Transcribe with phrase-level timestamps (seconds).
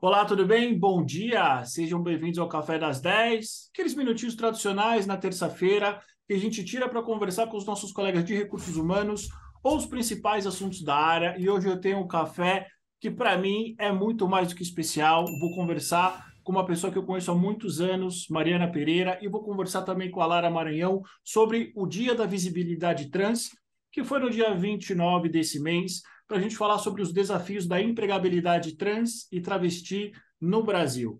[0.00, 0.78] Olá, tudo bem?
[0.78, 1.64] Bom dia!
[1.64, 6.88] Sejam bem-vindos ao Café das 10, aqueles minutinhos tradicionais na terça-feira que a gente tira
[6.88, 9.28] para conversar com os nossos colegas de recursos humanos
[9.60, 11.34] ou os principais assuntos da área.
[11.36, 12.68] E hoje eu tenho um café
[13.00, 15.24] que, para mim, é muito mais do que especial.
[15.40, 19.42] Vou conversar com uma pessoa que eu conheço há muitos anos, Mariana Pereira, e vou
[19.42, 23.48] conversar também com a Lara Maranhão sobre o Dia da Visibilidade Trans,
[23.90, 27.80] que foi no dia 29 desse mês para a gente falar sobre os desafios da
[27.80, 31.18] empregabilidade trans e travesti no Brasil.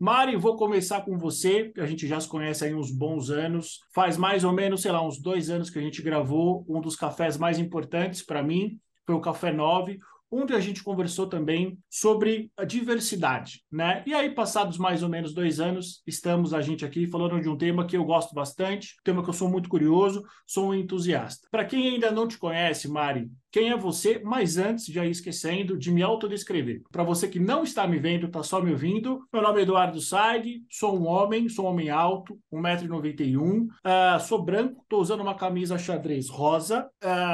[0.00, 3.80] Mari, vou começar com você, que a gente já se conhece aí uns bons anos.
[3.94, 6.96] Faz mais ou menos, sei lá, uns dois anos que a gente gravou um dos
[6.96, 9.98] cafés mais importantes para mim, foi o Café 9,
[10.30, 14.02] onde a gente conversou também sobre a diversidade, né?
[14.06, 17.56] E aí, passados mais ou menos dois anos, estamos a gente aqui falando de um
[17.56, 21.46] tema que eu gosto bastante, tema que eu sou muito curioso, sou um entusiasta.
[21.50, 25.78] Para quem ainda não te conhece, Mari, quem é você, mas antes, já ia esquecendo
[25.78, 26.82] de me autodescrever.
[26.92, 30.00] Para você que não está me vendo, está só me ouvindo, meu nome é Eduardo
[30.00, 35.34] Saig, sou um homem, sou um homem alto, 1,91m, uh, sou branco, estou usando uma
[35.34, 36.90] camisa xadrez rosa,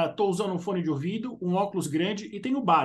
[0.09, 2.84] estou uh, usando um fone de ouvido, um óculos grande e tenho barba.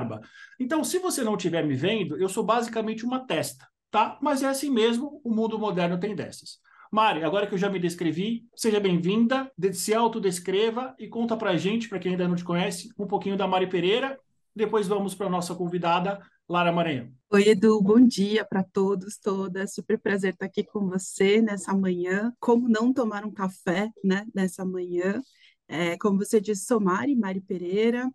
[0.58, 4.18] Então, se você não estiver me vendo, eu sou basicamente uma testa, tá?
[4.20, 6.58] Mas é assim mesmo, o mundo moderno tem dessas.
[6.92, 11.88] Mari, agora que eu já me descrevi, seja bem-vinda, se autodescreva e conta pra gente,
[11.88, 14.18] para quem ainda não te conhece, um pouquinho da Mari Pereira.
[14.54, 17.08] Depois vamos para a nossa convidada, Lara Maranhão.
[17.30, 19.72] Oi, Edu, bom dia para todos, todas.
[19.72, 22.32] Super prazer estar aqui com você nessa manhã.
[22.40, 25.22] Como não tomar um café, né, nessa manhã?
[25.68, 28.10] É, como você disse, sou Mari, Mari Pereira,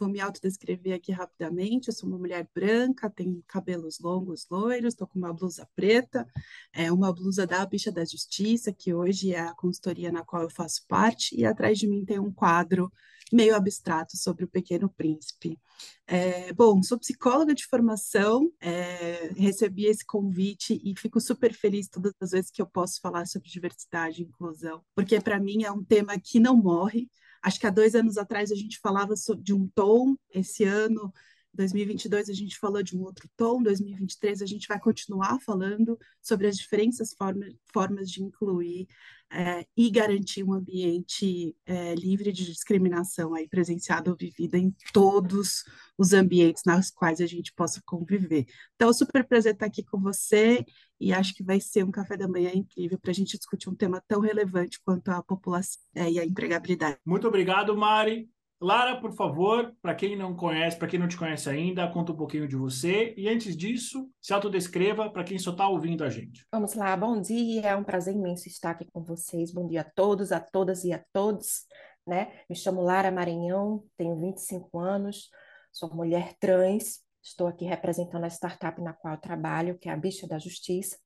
[0.00, 1.88] Vou me autodescrever aqui rapidamente.
[1.88, 6.26] Eu sou uma mulher branca, tenho cabelos longos, loiros, estou com uma blusa preta,
[6.72, 10.50] é uma blusa da Bicha da Justiça, que hoje é a consultoria na qual eu
[10.50, 12.90] faço parte, e atrás de mim tem um quadro
[13.30, 15.60] meio abstrato sobre o Pequeno Príncipe.
[16.06, 22.14] É, bom, sou psicóloga de formação, é, recebi esse convite e fico super feliz todas
[22.22, 25.84] as vezes que eu posso falar sobre diversidade e inclusão, porque para mim é um
[25.84, 27.06] tema que não morre,
[27.42, 31.12] Acho que há dois anos atrás a gente falava de um tom, esse ano,
[31.54, 36.46] 2022, a gente falou de um outro tom, 2023 a gente vai continuar falando sobre
[36.46, 38.86] as diferentes forma, formas de incluir
[39.32, 45.64] é, e garantir um ambiente é, livre de discriminação aí presenciada ou vivida em todos
[45.96, 48.46] os ambientes nos quais a gente possa conviver.
[48.74, 50.64] Então, super prazer estar aqui com você
[50.98, 53.74] e acho que vai ser um café da manhã incrível para a gente discutir um
[53.74, 56.98] tema tão relevante quanto a população é, e a empregabilidade.
[57.06, 58.28] Muito obrigado, Mari.
[58.62, 62.16] Lara, por favor, para quem não conhece, para quem não te conhece ainda, conta um
[62.16, 63.14] pouquinho de você.
[63.16, 66.46] E antes disso, se autodescreva para quem só está ouvindo a gente.
[66.52, 69.50] Vamos lá, bom dia, é um prazer imenso estar aqui com vocês.
[69.50, 71.64] Bom dia a todos, a todas e a todos.
[72.06, 72.30] Né?
[72.50, 75.30] Me chamo Lara Maranhão, tenho 25 anos,
[75.72, 80.28] sou mulher trans, estou aqui representando a startup na qual trabalho, que é a Bicha
[80.28, 80.98] da Justiça.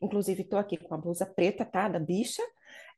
[0.00, 1.88] Inclusive, estou aqui com a blusa preta, tá?
[1.88, 2.42] Da bicha.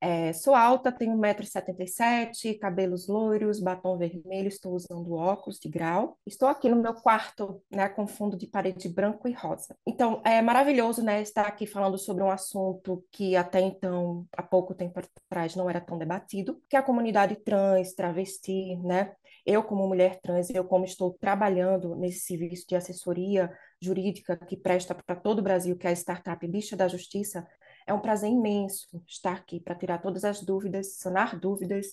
[0.05, 6.19] É, sou alta, tenho 1,77m, cabelos loiros, batom vermelho, estou usando óculos de grau.
[6.27, 9.77] Estou aqui no meu quarto, né, com fundo de parede branco e rosa.
[9.87, 14.75] Então, é maravilhoso, né, estar aqui falando sobre um assunto que até então, há pouco
[14.75, 14.99] tempo
[15.31, 19.15] atrás, não era tão debatido, que é a comunidade trans, travesti, né?
[19.47, 24.95] Eu, como mulher trans, eu como estou trabalhando nesse serviço de assessoria jurídica que presta
[24.95, 27.47] para todo o Brasil, que é a startup Bicha da Justiça,
[27.93, 31.87] é um prazer imenso estar aqui para tirar todas as dúvidas, sanar dúvidas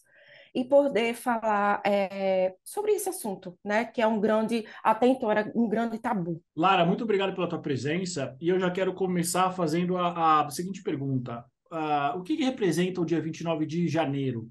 [0.55, 3.85] e poder falar é, sobre esse assunto, né?
[3.85, 6.41] Que é um grande, até então um grande tabu.
[6.55, 10.81] Lara, muito obrigado pela tua presença e eu já quero começar fazendo a, a seguinte
[10.81, 11.45] pergunta.
[11.71, 14.49] Uh, o que, que representa o dia 29 de janeiro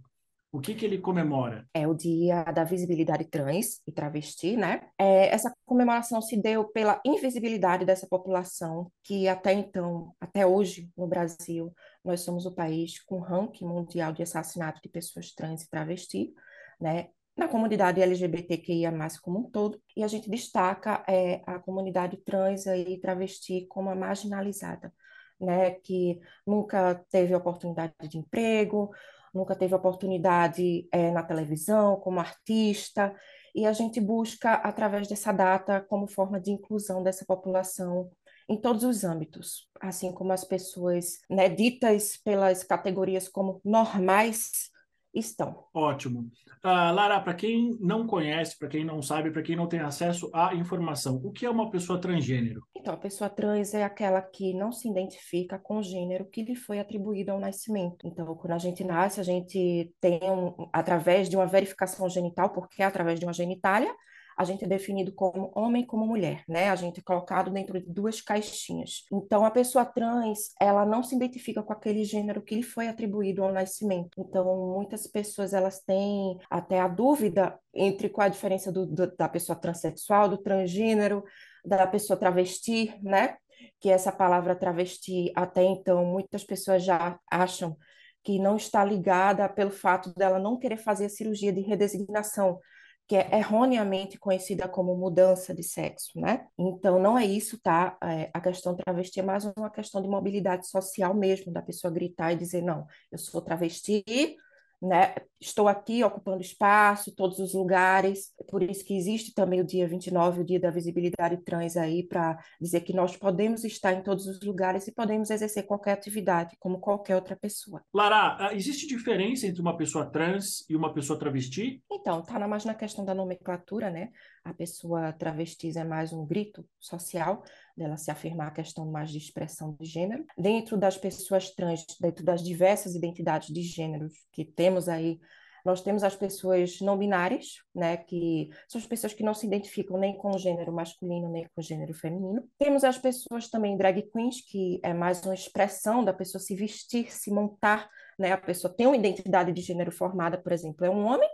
[0.50, 1.68] o que, que ele comemora?
[1.74, 4.88] É o Dia da Visibilidade Trans e Travesti, né?
[4.98, 11.06] É, essa comemoração se deu pela invisibilidade dessa população, que até então, até hoje, no
[11.06, 11.70] Brasil,
[12.02, 16.32] nós somos o país com ranking mundial de assassinato de pessoas trans e travesti,
[16.80, 17.08] né?
[17.36, 18.90] Na comunidade LGBTQIA+,
[19.22, 23.94] como um todo, e a gente destaca é, a comunidade trans e travesti como a
[23.94, 24.92] marginalizada,
[25.38, 25.72] né?
[25.72, 28.90] Que nunca teve oportunidade de emprego,
[29.38, 33.14] nunca teve oportunidade é, na televisão, como artista,
[33.54, 38.10] e a gente busca, através dessa data, como forma de inclusão dessa população
[38.48, 44.70] em todos os âmbitos, assim como as pessoas né, ditas pelas categorias como normais,
[45.14, 45.64] estão.
[45.74, 46.30] Ótimo.
[46.64, 50.30] Uh, Lara, para quem não conhece, para quem não sabe, para quem não tem acesso
[50.34, 52.62] à informação, o que é uma pessoa transgênero?
[52.76, 56.54] Então, a pessoa trans é aquela que não se identifica com o gênero que lhe
[56.54, 58.06] foi atribuído ao nascimento.
[58.06, 62.82] Então, quando a gente nasce, a gente tem, um, através de uma verificação genital, porque
[62.82, 63.94] é através de uma genitália,
[64.38, 66.70] a gente é definido como homem como mulher, né?
[66.70, 69.02] A gente é colocado dentro de duas caixinhas.
[69.12, 73.42] Então, a pessoa trans, ela não se identifica com aquele gênero que lhe foi atribuído
[73.42, 74.10] ao nascimento.
[74.16, 79.28] Então, muitas pessoas, elas têm até a dúvida entre qual a diferença do, do, da
[79.28, 81.24] pessoa transexual, do transgênero,
[81.64, 83.36] da pessoa travesti, né?
[83.80, 87.76] Que essa palavra travesti, até então, muitas pessoas já acham
[88.22, 92.60] que não está ligada pelo fato dela não querer fazer a cirurgia de redesignação,
[93.08, 96.46] que é erroneamente conhecida como mudança de sexo, né?
[96.58, 97.96] Então, não é isso, tá?
[98.04, 102.32] É, a questão travesti é mais uma questão de mobilidade social mesmo, da pessoa gritar
[102.32, 104.36] e dizer, não, eu sou travesti,
[104.80, 105.14] né?
[105.40, 110.40] Estou aqui ocupando espaço, todos os lugares, por isso que existe também o dia 29,
[110.40, 114.40] o dia da visibilidade trans aí, para dizer que nós podemos estar em todos os
[114.40, 117.82] lugares e podemos exercer qualquer atividade, como qualquer outra pessoa.
[117.94, 121.82] Lara, ah, existe diferença entre uma pessoa trans e uma pessoa travesti?
[121.90, 124.10] Então, está mais na questão da nomenclatura, né?
[124.48, 127.44] A pessoa travesti é mais um grito social,
[127.76, 130.24] dela se afirmar a questão mais de expressão de gênero.
[130.38, 135.20] Dentro das pessoas trans, dentro das diversas identidades de gêneros que temos aí,
[135.66, 139.98] nós temos as pessoas não binárias, né, que são as pessoas que não se identificam
[139.98, 142.42] nem com o gênero masculino nem com o gênero feminino.
[142.56, 147.12] Temos as pessoas também drag queens, que é mais uma expressão da pessoa se vestir,
[147.12, 147.86] se montar,
[148.18, 148.32] né?
[148.32, 151.28] A pessoa tem uma identidade de gênero formada, por exemplo, é um homem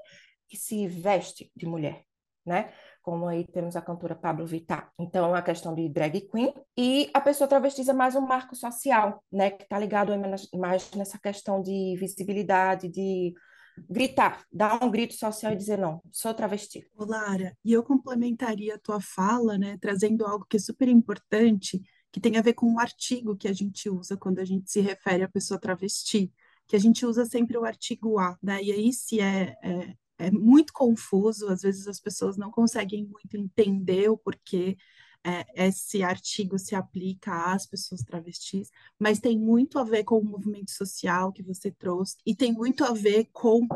[0.49, 2.03] que se veste de mulher,
[2.45, 2.73] né?
[3.05, 4.91] Como aí temos a cantora Pablo Vittar.
[4.99, 6.55] Então, a questão de drag queen.
[6.75, 9.51] E a pessoa travestiza é mais um marco social, né?
[9.51, 10.13] Que está ligado
[10.57, 13.35] mais nessa questão de visibilidade, de
[13.91, 16.89] gritar, dar um grito social e dizer não, sou travesti.
[16.97, 22.21] Lara, e eu complementaria a tua fala, né, trazendo algo que é super importante, que
[22.21, 25.25] tem a ver com o artigo que a gente usa quando a gente se refere
[25.25, 26.33] à pessoa travesti,
[26.69, 28.63] que a gente usa sempre o artigo A, né?
[28.63, 29.95] E aí se é, é
[30.27, 34.77] é muito confuso, às vezes as pessoas não conseguem muito entender o porquê
[35.27, 40.25] é, esse artigo se aplica às pessoas travestis, mas tem muito a ver com o
[40.25, 43.67] movimento social que você trouxe, e tem muito a ver com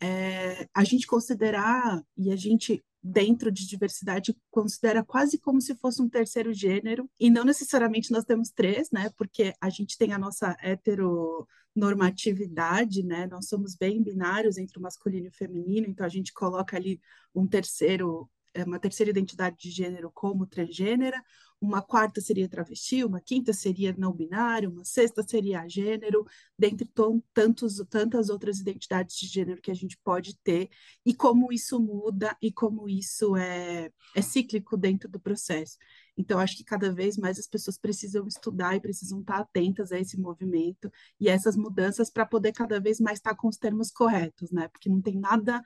[0.00, 6.00] é, a gente considerar, e a gente dentro de diversidade considera quase como se fosse
[6.00, 9.10] um terceiro gênero, e não necessariamente nós temos três, né?
[9.18, 13.26] Porque a gente tem a nossa heteronormatividade, né?
[13.26, 16.98] Nós somos bem binários entre o masculino e o feminino, então a gente coloca ali
[17.34, 21.22] um terceiro é, uma terceira identidade de gênero como transgênera,
[21.64, 26.26] uma quarta seria travesti, uma quinta seria não binário, uma sexta seria gênero,
[26.58, 26.88] dentre
[27.34, 30.68] tantos, tantas outras identidades de gênero que a gente pode ter,
[31.04, 35.78] e como isso muda e como isso é, é cíclico dentro do processo.
[36.16, 39.98] Então, acho que cada vez mais as pessoas precisam estudar e precisam estar atentas a
[39.98, 43.90] esse movimento e a essas mudanças para poder cada vez mais estar com os termos
[43.90, 44.68] corretos, né?
[44.68, 45.62] Porque não tem nada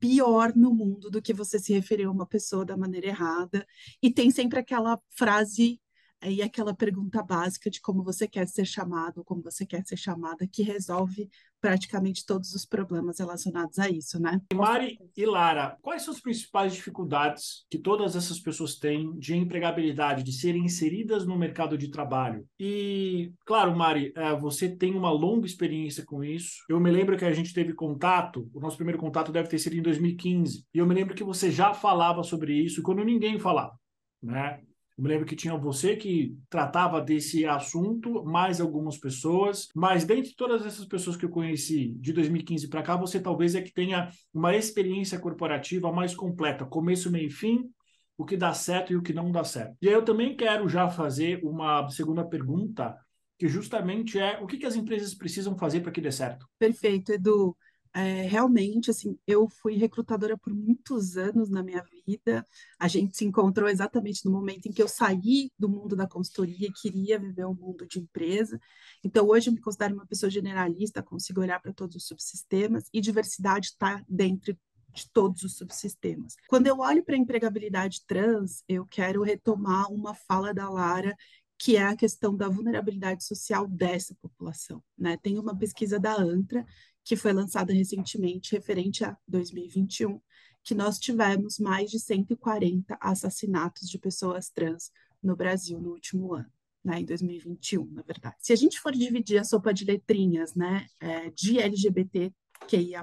[0.00, 3.66] pior no mundo do que você se referir a uma pessoa da maneira errada.
[4.02, 5.80] E tem sempre aquela frase
[6.22, 10.46] e aquela pergunta básica de como você quer ser chamado, como você quer ser chamada,
[10.46, 11.28] que resolve
[11.60, 14.40] praticamente todos os problemas relacionados a isso, né?
[14.54, 20.22] Mari e Lara, quais são as principais dificuldades que todas essas pessoas têm de empregabilidade,
[20.22, 22.46] de serem inseridas no mercado de trabalho?
[22.58, 26.64] E, claro, Mari, é, você tem uma longa experiência com isso.
[26.68, 29.76] Eu me lembro que a gente teve contato, o nosso primeiro contato deve ter sido
[29.76, 33.78] em 2015, e eu me lembro que você já falava sobre isso quando ninguém falava,
[34.22, 34.60] né?
[34.96, 40.34] Eu me lembro que tinha você que tratava desse assunto, mais algumas pessoas, mas dentre
[40.34, 44.10] todas essas pessoas que eu conheci de 2015 para cá, você talvez é que tenha
[44.32, 47.70] uma experiência corporativa mais completa, começo, meio e fim,
[48.16, 49.76] o que dá certo e o que não dá certo.
[49.80, 52.94] E aí eu também quero já fazer uma segunda pergunta,
[53.38, 56.46] que justamente é o que, que as empresas precisam fazer para que dê certo?
[56.58, 57.56] Perfeito, Edu
[57.92, 62.46] é, realmente, assim, eu fui recrutadora por muitos anos na minha vida.
[62.78, 66.68] A gente se encontrou exatamente no momento em que eu saí do mundo da consultoria
[66.68, 68.60] e queria viver o um mundo de empresa.
[69.02, 73.00] Então, hoje eu me considero uma pessoa generalista, consigo olhar para todos os subsistemas e
[73.00, 74.56] diversidade está dentro
[74.92, 76.36] de todos os subsistemas.
[76.48, 81.16] Quando eu olho para a empregabilidade trans, eu quero retomar uma fala da Lara
[81.60, 84.82] que é a questão da vulnerabilidade social dessa população.
[84.96, 85.18] Né?
[85.18, 86.64] Tem uma pesquisa da ANTRA
[87.04, 90.20] que foi lançada recentemente, referente a 2021,
[90.62, 94.90] que nós tivemos mais de 140 assassinatos de pessoas trans
[95.22, 96.50] no Brasil no último ano.
[96.82, 98.36] Né, em 2021, na verdade.
[98.38, 102.32] Se a gente for dividir a sopa de letrinhas, né, é, de LGBT
[102.66, 103.02] QIA+.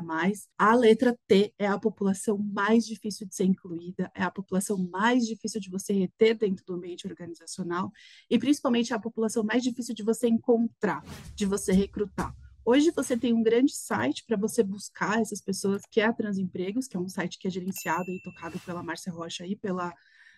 [0.57, 5.25] A letra T é a população mais difícil de ser incluída, é a população mais
[5.25, 7.91] difícil de você reter dentro do ambiente organizacional
[8.29, 11.03] e principalmente é a população mais difícil de você encontrar,
[11.35, 12.35] de você recrutar.
[12.69, 16.85] Hoje você tem um grande site para você buscar essas pessoas, que é a Transempregos,
[16.85, 19.93] que é um site que é gerenciado e tocado pela Márcia Rocha e pela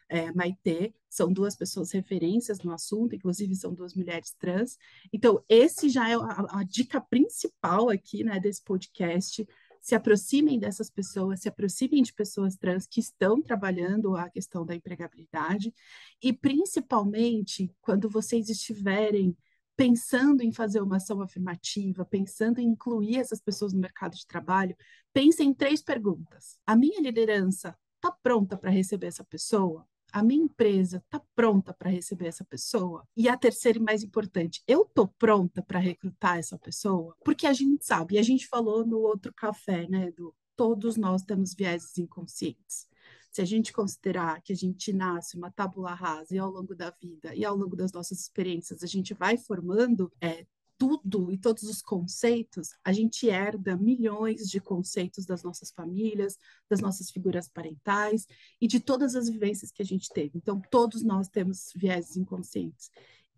[0.07, 4.77] é, Maitê, são duas pessoas referências no assunto, inclusive são duas mulheres trans.
[5.11, 9.43] Então, esse já é a, a dica principal aqui né, desse podcast.
[9.81, 14.75] Se aproximem dessas pessoas, se aproximem de pessoas trans que estão trabalhando a questão da
[14.75, 15.73] empregabilidade,
[16.21, 19.35] e principalmente quando vocês estiverem
[19.79, 24.75] pensando em fazer uma ação afirmativa, pensando em incluir essas pessoas no mercado de trabalho,
[25.13, 26.59] pense em três perguntas.
[26.67, 29.87] A minha liderança está pronta para receber essa pessoa?
[30.11, 33.07] A minha empresa está pronta para receber essa pessoa?
[33.15, 37.15] E a terceira e mais importante, eu estou pronta para recrutar essa pessoa?
[37.23, 41.23] Porque a gente sabe, e a gente falou no outro café, né, do todos nós
[41.23, 42.88] temos vieses inconscientes
[43.31, 46.89] se a gente considerar que a gente nasce uma tábula rasa e ao longo da
[46.89, 50.45] vida e ao longo das nossas experiências a gente vai formando é,
[50.79, 56.37] tudo e todos os conceitos, a gente herda milhões de conceitos das nossas famílias,
[56.69, 58.25] das nossas figuras parentais
[58.61, 60.31] e de todas as vivências que a gente teve.
[60.37, 62.89] Então, todos nós temos vieses inconscientes.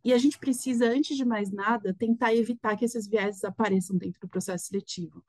[0.03, 4.21] E a gente precisa, antes de mais nada, tentar evitar que esses vieses apareçam dentro
[4.21, 5.23] do processo seletivo.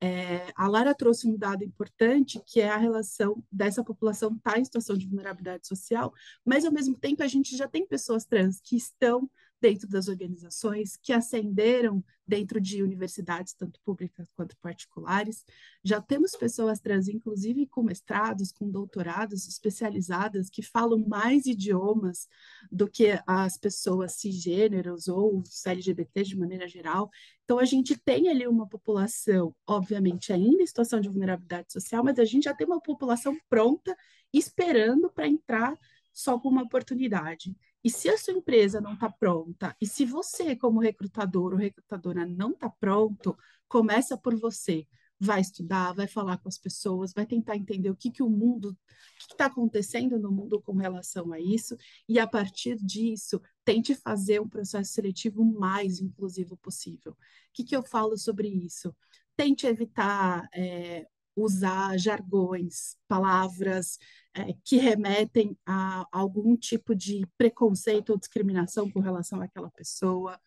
[0.00, 4.58] É, a Lara trouxe um dado importante, que é a relação dessa população estar tá
[4.58, 6.12] em situação de vulnerabilidade social,
[6.44, 9.28] mas, ao mesmo tempo, a gente já tem pessoas trans que estão
[9.60, 15.44] dentro das organizações, que ascenderam dentro de universidades, tanto públicas quanto particulares.
[15.82, 22.28] Já temos pessoas trans, inclusive com mestrados, com doutorados especializadas, que falam mais idiomas
[22.70, 27.10] do que as pessoas cisgêneros ou LGBT de maneira geral.
[27.44, 32.18] Então, a gente tem ali uma população, obviamente, ainda em situação de vulnerabilidade social, mas
[32.18, 33.96] a gente já tem uma população pronta,
[34.32, 35.74] esperando para entrar
[36.12, 37.56] só com uma oportunidade.
[37.84, 42.26] E se a sua empresa não está pronta, e se você, como recrutador ou recrutadora,
[42.26, 43.36] não está pronto,
[43.68, 44.86] começa por você.
[45.20, 48.70] Vai estudar, vai falar com as pessoas, vai tentar entender o que, que o mundo,
[48.70, 51.76] o que está acontecendo no mundo com relação a isso,
[52.08, 57.12] e a partir disso, tente fazer um processo seletivo mais inclusivo possível.
[57.12, 57.16] O
[57.52, 58.94] que, que eu falo sobre isso?
[59.36, 61.06] Tente evitar é,
[61.40, 63.98] usar jargões, palavras
[64.34, 70.38] é, que remetem a algum tipo de preconceito ou discriminação com relação àquela pessoa.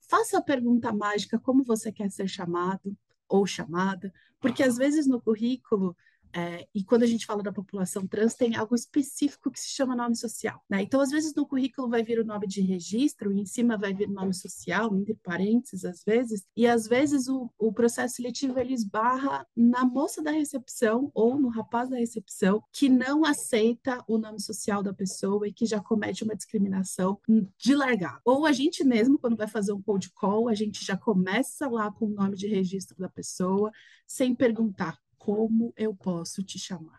[0.00, 2.96] Faça a pergunta mágica como você quer ser chamado
[3.28, 5.96] ou chamada, porque às vezes no currículo
[6.34, 9.94] é, e quando a gente fala da população trans, tem algo específico que se chama
[9.94, 10.62] nome social.
[10.68, 10.82] Né?
[10.82, 13.92] Então, às vezes, no currículo vai vir o nome de registro, e em cima vai
[13.92, 18.58] vir o nome social, entre parênteses, às vezes, e às vezes o, o processo seletivo
[18.58, 24.18] ele esbarra na moça da recepção ou no rapaz da recepção que não aceita o
[24.18, 27.18] nome social da pessoa e que já comete uma discriminação
[27.58, 28.20] de largar.
[28.24, 31.90] Ou a gente mesmo, quando vai fazer um cold call, a gente já começa lá
[31.90, 33.70] com o nome de registro da pessoa,
[34.06, 36.98] sem perguntar como eu posso te chamar,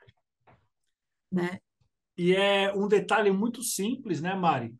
[1.30, 1.60] né?
[2.18, 4.74] E é um detalhe muito simples, né, Mari?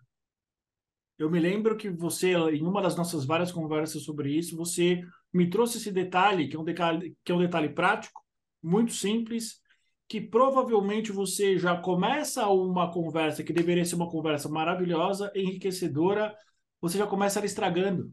[1.18, 5.02] Eu me lembro que você, em uma das nossas várias conversas sobre isso, você
[5.34, 8.24] me trouxe esse detalhe, que é um detalhe, que é um detalhe prático,
[8.62, 9.62] muito simples,
[10.08, 16.34] que provavelmente você já começa uma conversa que deveria ser uma conversa maravilhosa, enriquecedora,
[16.80, 18.10] você já começa ela estragando,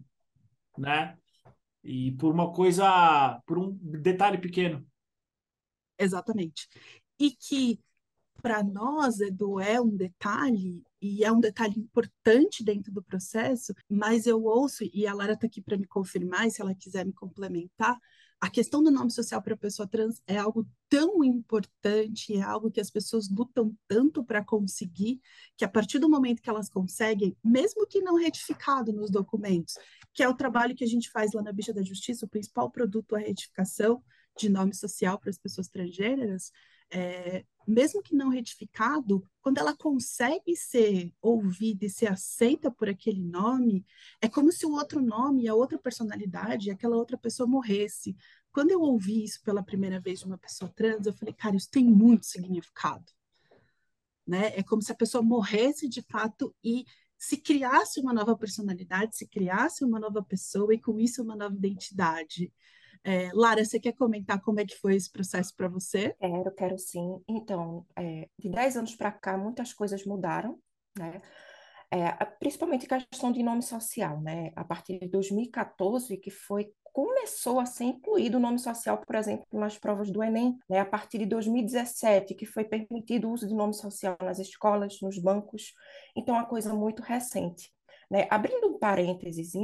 [0.76, 1.16] né?
[1.84, 4.84] E por uma coisa, por um detalhe pequeno.
[6.00, 6.66] Exatamente.
[7.18, 7.78] E que,
[8.42, 14.26] para nós, Edu, é um detalhe, e é um detalhe importante dentro do processo, mas
[14.26, 17.98] eu ouço, e a Lara está aqui para me confirmar, se ela quiser me complementar,
[18.40, 22.70] a questão do nome social para a pessoa trans é algo tão importante, é algo
[22.70, 25.20] que as pessoas lutam tanto para conseguir,
[25.58, 29.74] que a partir do momento que elas conseguem, mesmo que não retificado nos documentos,
[30.14, 32.70] que é o trabalho que a gente faz lá na Bicha da Justiça, o principal
[32.70, 34.02] produto é a retificação,
[34.40, 36.50] de nome social para as pessoas transgêneras,
[36.90, 43.22] é, mesmo que não retificado, quando ela consegue ser ouvida e ser aceita por aquele
[43.22, 43.84] nome,
[44.20, 48.16] é como se o outro nome, a outra personalidade, aquela outra pessoa morresse.
[48.50, 51.70] Quando eu ouvi isso pela primeira vez de uma pessoa trans, eu falei, cara, isso
[51.70, 53.04] tem muito significado.
[54.26, 54.52] Né?
[54.56, 56.84] É como se a pessoa morresse de fato e
[57.16, 61.54] se criasse uma nova personalidade, se criasse uma nova pessoa e com isso uma nova
[61.54, 62.52] identidade.
[63.04, 66.14] É, Lara, você quer comentar como é que foi esse processo para você?
[66.20, 67.22] Quero, quero sim.
[67.28, 70.58] Então, é, de 10 anos para cá, muitas coisas mudaram,
[70.98, 71.20] né?
[71.92, 74.52] É, principalmente questão de nome social, né?
[74.54, 79.46] A partir de 2014, que foi começou a ser incluído o nome social, por exemplo,
[79.52, 83.54] nas provas do Enem, né, a partir de 2017, que foi permitido o uso de
[83.54, 85.72] nome social nas escolas, nos bancos.
[86.16, 87.72] Então, é uma coisa muito recente.
[88.10, 88.26] Né?
[88.28, 89.54] Abrindo um parênteses,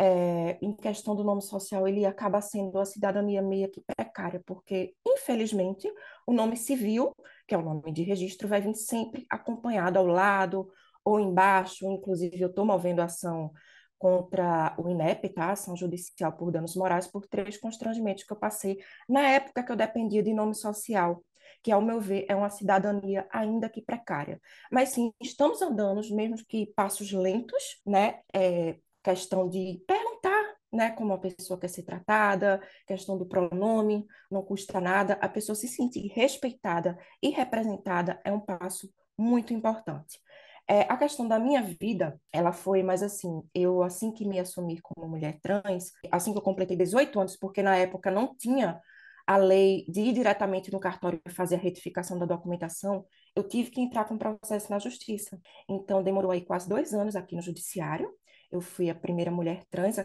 [0.00, 4.94] é, em questão do nome social, ele acaba sendo a cidadania meio que precária, porque,
[5.06, 5.92] infelizmente,
[6.26, 7.12] o nome civil,
[7.46, 10.70] que é o nome de registro, vai vir sempre acompanhado ao lado
[11.04, 11.86] ou embaixo.
[11.86, 13.52] Inclusive, eu estou movendo ação
[13.98, 15.50] contra o INEP, tá?
[15.52, 19.76] Ação judicial por danos morais, por três constrangimentos que eu passei na época que eu
[19.76, 21.22] dependia de nome social,
[21.62, 24.40] que, ao meu ver, é uma cidadania ainda que precária.
[24.72, 28.20] Mas sim, estamos andando, mesmo que passos lentos, né?
[28.32, 34.42] É, questão de perguntar né, como a pessoa quer ser tratada, questão do pronome, não
[34.42, 38.88] custa nada, a pessoa se sentir respeitada e representada é um passo
[39.18, 40.20] muito importante.
[40.68, 44.80] É, a questão da minha vida, ela foi mais assim, eu assim que me assumi
[44.80, 48.80] como mulher trans, assim que eu completei 18 anos, porque na época não tinha
[49.26, 53.04] a lei de ir diretamente no cartório fazer a retificação da documentação,
[53.34, 55.40] eu tive que entrar com um processo na justiça.
[55.68, 58.12] Então, demorou aí quase dois anos aqui no judiciário,
[58.50, 59.98] eu fui a primeira mulher trans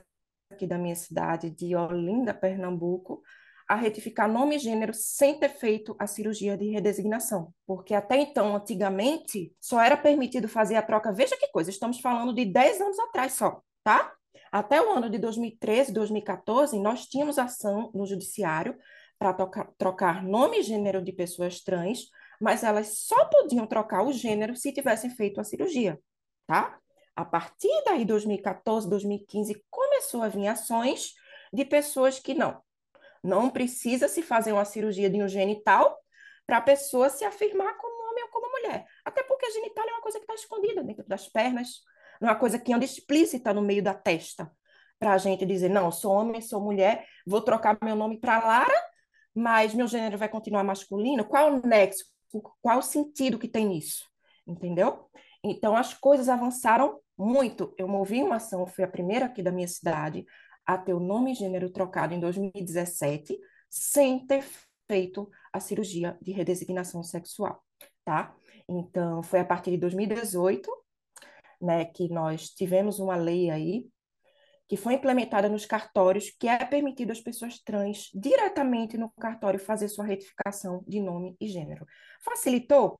[0.52, 3.22] aqui da minha cidade, de Olinda, Pernambuco,
[3.68, 7.52] a retificar nome e gênero sem ter feito a cirurgia de redesignação.
[7.66, 11.12] Porque até então, antigamente, só era permitido fazer a troca.
[11.12, 14.14] Veja que coisa, estamos falando de 10 anos atrás só, tá?
[14.52, 18.78] Até o ano de 2013, 2014, nós tínhamos ação no judiciário
[19.18, 19.34] para
[19.78, 22.10] trocar nome e gênero de pessoas trans,
[22.40, 26.00] mas elas só podiam trocar o gênero se tivessem feito a cirurgia,
[26.46, 26.80] tá?
[27.15, 31.13] A partir daí, 2014, 2015, começou a vir ações
[31.53, 32.62] de pessoas que não,
[33.24, 35.98] não precisa se fazer uma cirurgia de um genital
[36.45, 38.86] para a pessoa se afirmar como homem ou como mulher.
[39.03, 41.81] Até porque a genital é uma coisa que está escondida dentro das pernas,
[42.22, 44.51] não é uma coisa que anda explícita no meio da testa.
[45.00, 48.86] Para a gente dizer, não, sou homem, sou mulher, vou trocar meu nome para Lara,
[49.34, 51.25] mas meu gênero vai continuar masculino.
[51.25, 52.05] Qual o nexo?
[52.62, 54.05] Qual o sentido que tem nisso?
[54.48, 55.10] Entendeu?
[55.43, 57.74] Então, as coisas avançaram muito.
[57.77, 60.25] Eu movi uma ação, fui a primeira aqui da minha cidade
[60.65, 63.38] a ter o nome e gênero trocado em 2017,
[63.69, 64.44] sem ter
[64.87, 67.63] feito a cirurgia de redesignação sexual,
[68.03, 68.35] tá?
[68.68, 70.70] Então, foi a partir de 2018,
[71.61, 73.85] né, que nós tivemos uma lei aí
[74.68, 79.87] que foi implementada nos cartórios, que é permitido às pessoas trans diretamente no cartório fazer
[79.90, 81.85] sua retificação de nome e gênero.
[82.24, 83.00] Facilitou?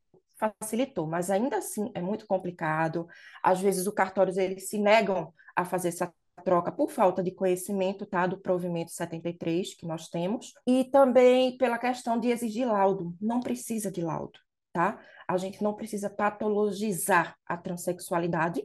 [0.60, 3.08] Facilitou, mas ainda assim é muito complicado.
[3.44, 8.06] Às vezes, os cartórios eles se negam a fazer essa troca por falta de conhecimento,
[8.06, 13.16] tá, do provimento 73 que nós temos, e também pela questão de exigir laudo.
[13.22, 14.40] Não precisa de laudo,
[14.74, 15.00] tá?
[15.28, 18.64] A gente não precisa patologizar a transexualidade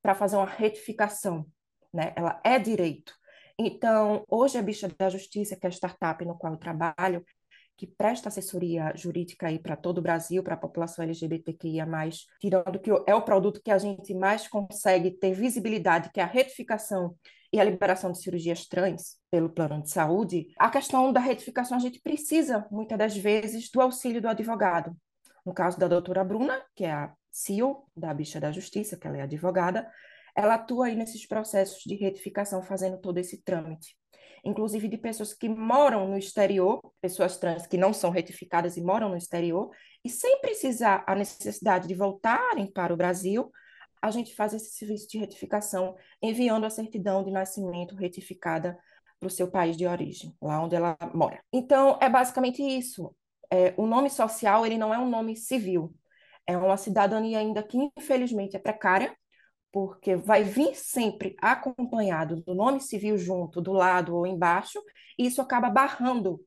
[0.00, 1.46] para fazer uma retificação,
[1.92, 2.12] né?
[2.16, 3.14] Ela é direito.
[3.58, 7.24] Então, hoje a Bicha da Justiça, que é a startup no qual eu trabalho,
[7.76, 11.86] que presta assessoria jurídica aí para todo o Brasil, para a população LGBTQIA+,
[12.40, 16.26] tirando que é o produto que a gente mais consegue ter visibilidade, que é a
[16.26, 17.16] retificação
[17.52, 21.80] e a liberação de cirurgias trans pelo plano de saúde, a questão da retificação a
[21.80, 24.96] gente precisa, muitas das vezes, do auxílio do advogado.
[25.44, 29.18] No caso da doutora Bruna, que é a CEO da Bicha da Justiça, que ela
[29.18, 29.90] é advogada,
[30.34, 33.96] ela atua aí nesses processos de retificação, fazendo todo esse trâmite
[34.44, 39.08] inclusive de pessoas que moram no exterior, pessoas trans que não são retificadas e moram
[39.08, 39.70] no exterior,
[40.04, 43.50] e sem precisar a necessidade de voltarem para o Brasil,
[44.00, 48.76] a gente faz esse serviço de retificação, enviando a certidão de nascimento retificada
[49.20, 51.40] para o seu país de origem, lá onde ela mora.
[51.52, 53.14] Então, é basicamente isso.
[53.48, 55.94] É, o nome social ele não é um nome civil,
[56.46, 59.16] é uma cidadania ainda que infelizmente é precária,
[59.72, 64.80] porque vai vir sempre acompanhado do nome civil junto, do lado ou embaixo,
[65.18, 66.38] e isso acaba barrando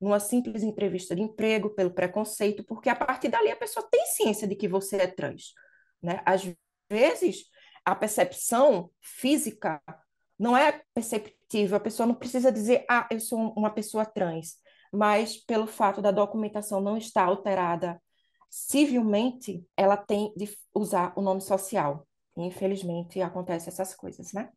[0.00, 4.48] numa simples entrevista de emprego pelo preconceito, porque a partir dali a pessoa tem ciência
[4.48, 5.52] de que você é trans.
[6.02, 6.20] Né?
[6.24, 6.50] Às
[6.90, 7.44] vezes,
[7.84, 9.80] a percepção física
[10.38, 14.56] não é perceptível, a pessoa não precisa dizer, ah, eu sou uma pessoa trans,
[14.92, 18.02] mas pelo fato da documentação não estar alterada
[18.50, 22.06] civilmente, ela tem de usar o nome social.
[22.36, 24.50] Infelizmente, acontecem essas coisas, né?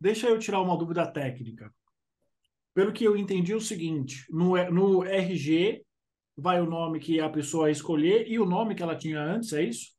[0.00, 1.72] Deixa eu tirar uma dúvida técnica.
[2.72, 5.84] Pelo que eu entendi, é o seguinte: no, no RG
[6.36, 9.62] vai o nome que a pessoa escolher e o nome que ela tinha antes, é
[9.62, 9.92] isso?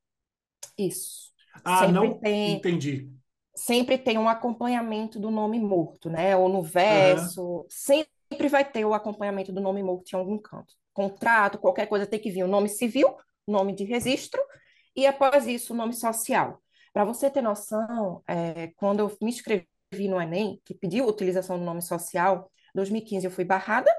[0.77, 1.31] Isso.
[1.63, 3.09] Ah, sempre não tem, entendi.
[3.55, 6.35] Sempre tem um acompanhamento do nome morto, né?
[6.35, 7.65] Ou no verso, uhum.
[7.69, 10.73] sempre vai ter o acompanhamento do nome morto em algum canto.
[10.93, 13.15] Contrato, qualquer coisa tem que vir o nome civil,
[13.47, 14.41] nome de registro,
[14.95, 16.60] e após isso o nome social.
[16.93, 19.67] Para você ter noção, é, quando eu me inscrevi
[20.09, 23.91] no Enem, que pediu utilização do nome social, em 2015 eu fui barrada,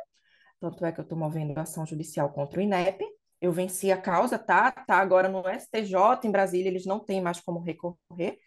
[0.63, 3.05] tanto é que eu estou movendo ação judicial contra o INEP.
[3.41, 4.71] Eu venci a causa, tá?
[4.71, 8.39] Tá agora no STJ em Brasília, eles não têm mais como recorrer.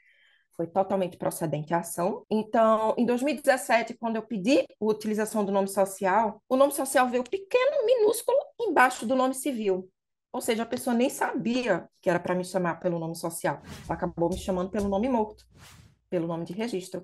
[0.55, 2.25] Foi totalmente procedente a ação.
[2.31, 7.25] Então, em 2017, quando eu pedi a utilização do nome social, o nome social veio
[7.25, 9.91] pequeno, minúsculo, embaixo do nome civil.
[10.35, 13.61] Ou seja, a pessoa nem sabia que era para me chamar pelo nome social.
[13.85, 15.45] Ela acabou me chamando pelo nome morto,
[16.09, 17.01] pelo nome de registro.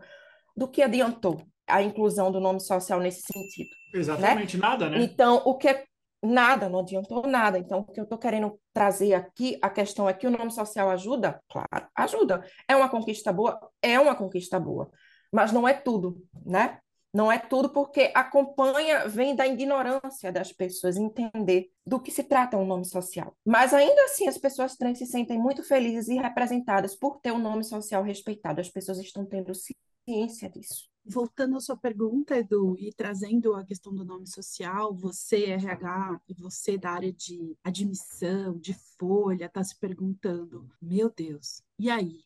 [0.53, 3.69] Do que adiantou a inclusão do nome social nesse sentido?
[3.93, 4.67] Exatamente, né?
[4.67, 5.01] nada, né?
[5.01, 5.85] Então, o que é
[6.21, 7.57] nada, não adiantou nada.
[7.57, 10.89] Então, o que eu estou querendo trazer aqui, a questão é que o nome social
[10.89, 11.41] ajuda?
[11.49, 12.45] Claro, ajuda.
[12.67, 13.57] É uma conquista boa?
[13.81, 14.91] É uma conquista boa.
[15.31, 16.79] Mas não é tudo, né?
[17.13, 22.57] Não é tudo porque acompanha, vem da ignorância das pessoas entender do que se trata
[22.57, 23.35] um nome social.
[23.45, 27.39] Mas ainda assim, as pessoas trans se sentem muito felizes e representadas por ter um
[27.39, 28.61] nome social respeitado.
[28.61, 30.89] As pessoas estão tendo ciência disso.
[31.03, 36.33] Voltando à sua pergunta, Edu, e trazendo a questão do nome social, você, RH, e
[36.33, 42.23] você da área de admissão, de folha, está se perguntando: meu Deus, e aí?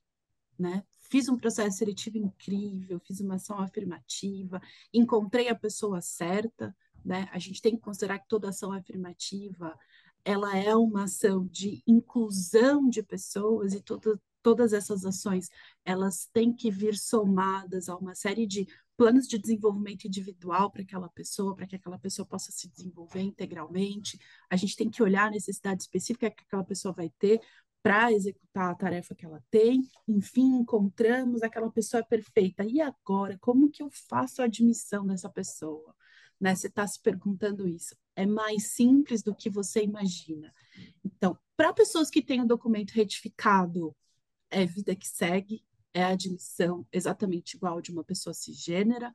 [0.59, 0.83] Né?
[1.09, 4.61] Fiz um processo seletivo incrível, fiz uma ação afirmativa,
[4.93, 7.29] encontrei a pessoa certa, né?
[7.31, 9.77] A gente tem que considerar que toda ação afirmativa
[10.23, 15.49] ela é uma ação de inclusão de pessoas e toda, todas essas ações
[15.85, 21.09] elas têm que vir somadas a uma série de planos de desenvolvimento individual para aquela
[21.09, 24.17] pessoa, para que aquela pessoa possa se desenvolver integralmente.
[24.49, 27.41] A gente tem que olhar a necessidade específica que aquela pessoa vai ter
[27.85, 29.87] para executar a tarefa que ela tem.
[30.07, 32.65] Enfim, encontramos aquela pessoa perfeita.
[32.65, 35.95] E agora, como que eu faço a admissão dessa pessoa?
[36.41, 36.55] Né?
[36.55, 37.95] Você está se perguntando isso.
[38.15, 40.51] É mais simples do que você imagina.
[41.03, 43.95] Então, para pessoas que têm o documento retificado,
[44.49, 49.13] é vida que segue, é a admissão exatamente igual de uma pessoa cisgênera,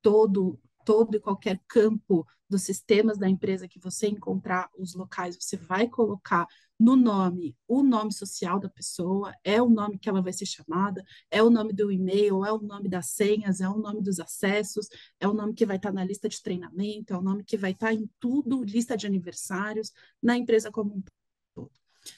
[0.00, 5.56] todo todo e qualquer campo dos sistemas da empresa que você encontrar os locais, você
[5.56, 6.46] vai colocar
[6.78, 11.02] no nome o nome social da pessoa, é o nome que ela vai ser chamada,
[11.30, 14.88] é o nome do e-mail, é o nome das senhas, é o nome dos acessos,
[15.18, 17.70] é o nome que vai estar na lista de treinamento, é o nome que vai
[17.70, 19.92] estar em tudo, lista de aniversários,
[20.22, 21.02] na empresa como um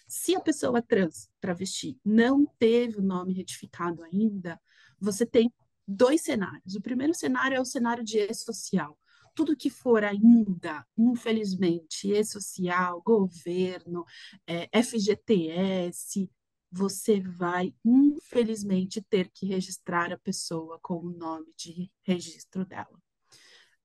[0.06, 4.60] se a pessoa trans, travesti, não teve o nome retificado ainda,
[4.98, 5.52] você tem
[5.86, 6.74] dois cenários.
[6.74, 8.98] O primeiro cenário é o cenário de e-social.
[9.34, 14.04] Tudo que for ainda, infelizmente, e-social, governo,
[14.46, 16.30] é, FGTS,
[16.70, 23.00] você vai, infelizmente, ter que registrar a pessoa com o nome de registro dela.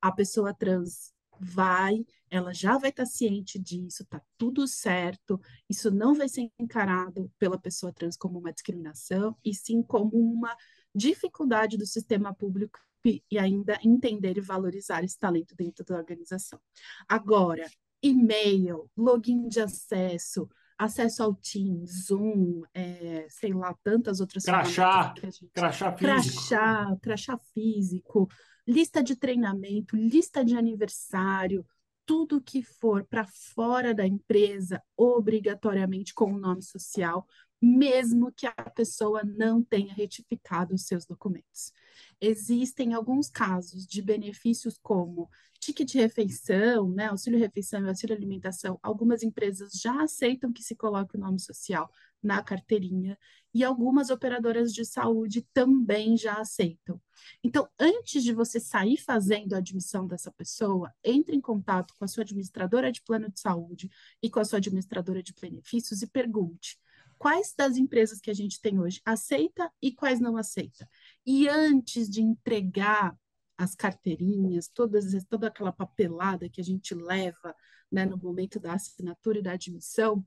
[0.01, 5.89] A pessoa trans vai, ela já vai estar tá ciente disso, tá tudo certo, isso
[5.89, 10.55] não vai ser encarado pela pessoa trans como uma discriminação, e sim como uma
[10.93, 16.59] dificuldade do sistema público e ainda entender e valorizar esse talento dentro da organização.
[17.07, 17.67] Agora,
[18.01, 25.47] e-mail, login de acesso, acesso ao Teams, Zoom, é, sei lá, tantas outras crachá, gente...
[25.53, 26.05] crachá físico.
[26.05, 28.27] Crachá, crachá físico,
[28.67, 31.65] lista de treinamento, lista de aniversário,
[32.05, 37.25] tudo que for para fora da empresa, obrigatoriamente com o nome social,
[37.61, 41.71] mesmo que a pessoa não tenha retificado os seus documentos.
[42.19, 48.79] Existem alguns casos de benefícios como ticket de refeição, né, auxílio refeição e auxílio alimentação.
[48.81, 51.89] Algumas empresas já aceitam que se coloque o nome social
[52.21, 53.17] na carteirinha
[53.53, 56.99] e algumas operadoras de saúde também já aceitam.
[57.43, 62.07] Então, antes de você sair fazendo a admissão dessa pessoa, entre em contato com a
[62.07, 63.89] sua administradora de plano de saúde
[64.21, 66.79] e com a sua administradora de benefícios e pergunte:
[67.21, 70.89] quais das empresas que a gente tem hoje aceita e quais não aceita.
[71.23, 73.15] E antes de entregar
[73.55, 77.55] as carteirinhas, todas, toda aquela papelada que a gente leva
[77.91, 80.25] né, no momento da assinatura e da admissão,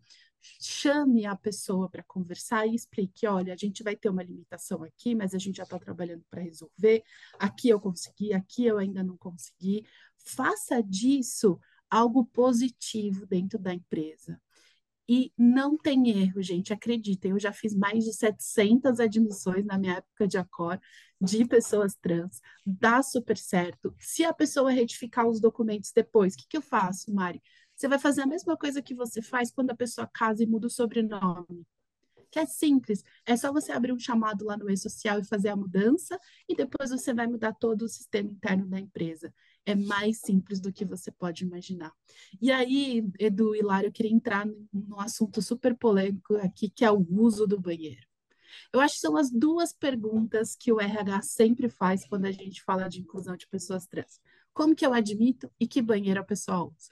[0.60, 5.16] chame a pessoa para conversar e explique: olha, a gente vai ter uma limitação aqui,
[5.16, 7.02] mas a gente já está trabalhando para resolver.
[7.40, 9.84] Aqui eu consegui, aqui eu ainda não consegui.
[10.16, 11.58] Faça disso
[11.90, 14.40] algo positivo dentro da empresa.
[15.08, 19.96] E não tem erro, gente, acreditem, eu já fiz mais de 700 admissões na minha
[19.96, 20.80] época de Acor
[21.20, 23.94] de pessoas trans, dá super certo.
[23.98, 27.42] Se a pessoa retificar os documentos depois, o que, que eu faço, Mari?
[27.74, 30.66] Você vai fazer a mesma coisa que você faz quando a pessoa casa e muda
[30.66, 31.66] o sobrenome.
[32.30, 35.56] Que é simples, é só você abrir um chamado lá no e-social e fazer a
[35.56, 39.32] mudança, e depois você vai mudar todo o sistema interno da empresa
[39.66, 41.92] é mais simples do que você pode imaginar.
[42.40, 46.90] E aí, Edu e Hilário, eu queria entrar num assunto super polêmico aqui, que é
[46.90, 48.06] o uso do banheiro.
[48.72, 52.62] Eu acho que são as duas perguntas que o RH sempre faz quando a gente
[52.62, 54.20] fala de inclusão de pessoas trans.
[54.52, 56.90] Como que eu admito e que banheiro a pessoa usa?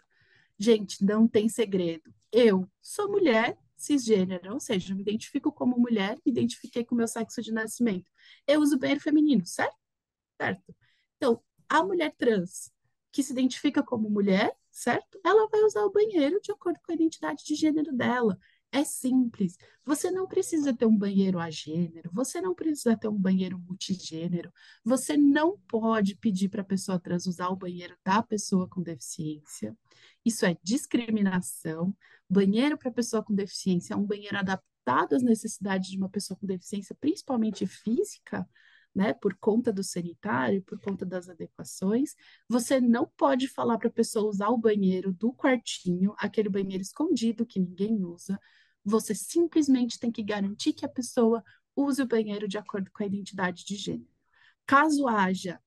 [0.59, 2.13] Gente, não tem segredo.
[2.33, 7.09] Eu sou mulher cisgênero, ou seja, me identifico como mulher, me identifiquei com o meu
[7.09, 8.09] sexo de nascimento.
[8.47, 9.77] Eu uso banheiro feminino, certo?
[10.41, 10.75] Certo.
[11.17, 12.71] Então, a mulher trans
[13.11, 15.19] que se identifica como mulher, certo?
[15.25, 18.39] Ela vai usar o banheiro de acordo com a identidade de gênero dela.
[18.71, 19.57] É simples.
[19.85, 24.53] Você não precisa ter um banheiro a gênero, você não precisa ter um banheiro multigênero,
[24.85, 29.75] você não pode pedir para a pessoa trans usar o banheiro da pessoa com deficiência.
[30.25, 31.95] Isso é discriminação.
[32.29, 36.47] Banheiro para pessoa com deficiência é um banheiro adaptado às necessidades de uma pessoa com
[36.47, 38.47] deficiência, principalmente física,
[38.95, 42.15] né, por conta do sanitário, por conta das adequações,
[42.49, 47.47] você não pode falar para a pessoa usar o banheiro do quartinho, aquele banheiro escondido
[47.47, 48.39] que ninguém usa,
[48.85, 51.43] você simplesmente tem que garantir que a pessoa
[51.75, 54.11] use o banheiro de acordo com a identidade de gênero.
[54.67, 55.61] Caso haja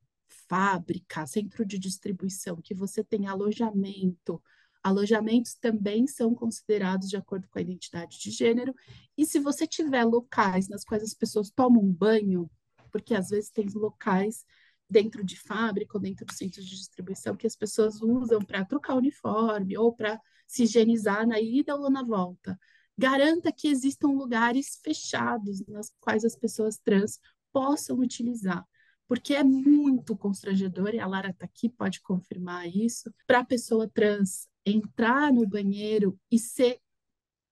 [0.47, 4.41] fábrica, centro de distribuição, que você tem alojamento,
[4.83, 8.75] alojamentos também são considerados de acordo com a identidade de gênero.
[9.17, 12.49] E se você tiver locais nas quais as pessoas tomam banho,
[12.95, 14.45] porque às vezes tem locais
[14.89, 18.95] dentro de fábrica ou dentro do centro de distribuição que as pessoas usam para trocar
[18.95, 22.57] uniforme ou para se higienizar na ida ou na volta
[22.97, 27.19] garanta que existam lugares fechados nas quais as pessoas trans
[27.51, 28.65] possam utilizar.
[29.07, 33.87] Porque é muito constrangedor, e a Lara está aqui, pode confirmar isso, para a pessoa
[33.87, 36.79] trans entrar no banheiro e ser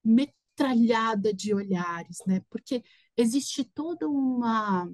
[0.04, 2.42] metralhada de olhares, né?
[2.50, 2.84] Porque
[3.16, 4.92] existe toda uma.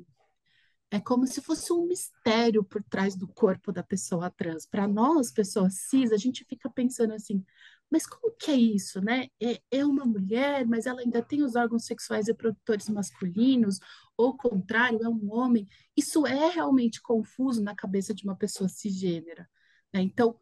[0.92, 4.66] É como se fosse um mistério por trás do corpo da pessoa trans.
[4.66, 7.46] Para nós, pessoas cis, a gente fica pensando assim:
[7.92, 9.28] mas como que é isso, né?
[9.42, 13.80] É, é uma mulher, mas ela ainda tem os órgãos sexuais reprodutores masculinos,
[14.18, 15.68] ou contrário, é um homem.
[15.96, 19.50] Isso é realmente confuso na cabeça de uma pessoa cisgênera.
[19.94, 20.02] Né?
[20.02, 20.40] Então,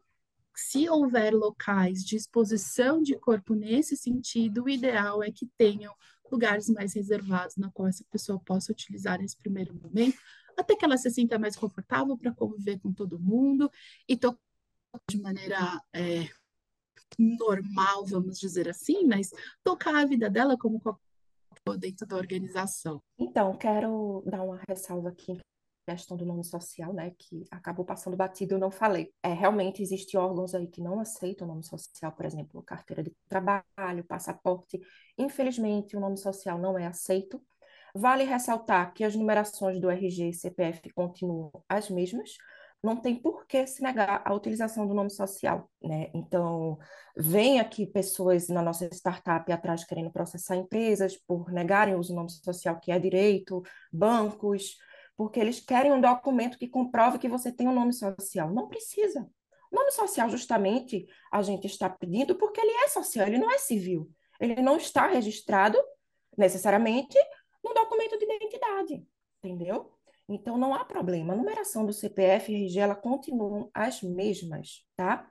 [0.54, 5.94] se houver locais de exposição de corpo nesse sentido, o ideal é que tenham
[6.30, 10.18] lugares mais reservados na qual essa pessoa possa utilizar nesse primeiro momento,
[10.58, 13.70] até que ela se sinta mais confortável para conviver com todo mundo
[14.08, 14.38] e tocar
[15.08, 16.28] de maneira é,
[17.18, 19.30] normal, vamos dizer assim, mas
[19.62, 21.00] tocar a vida dela como qualquer
[21.78, 23.02] dentro da organização.
[23.18, 25.38] Então, quero dar uma ressalva aqui
[25.88, 29.10] questão do nome social, né, que acabou passando batido, eu não falei.
[29.22, 33.10] É, realmente existem órgãos aí que não aceitam o nome social, por exemplo, carteira de
[33.26, 34.78] trabalho, passaporte.
[35.16, 37.42] Infelizmente, o nome social não é aceito.
[37.94, 42.36] Vale ressaltar que as numerações do RG e CPF continuam as mesmas,
[42.82, 46.10] não tem por que se negar a utilização do nome social, né?
[46.14, 46.78] Então,
[47.16, 52.16] vem aqui pessoas na nossa startup atrás querendo processar empresas por negarem o uso do
[52.16, 54.76] nome social, que é direito, bancos,
[55.16, 58.52] porque eles querem um documento que comprove que você tem um nome social.
[58.52, 59.28] Não precisa.
[59.70, 63.58] O nome social, justamente, a gente está pedindo porque ele é social, ele não é
[63.58, 64.08] civil.
[64.40, 65.76] Ele não está registrado,
[66.36, 67.18] necessariamente,
[67.68, 69.06] no documento de identidade,
[69.42, 69.92] entendeu?
[70.28, 71.32] Então, não há problema.
[71.32, 75.28] A numeração do CPF e RG, ela continuam as mesmas, tá?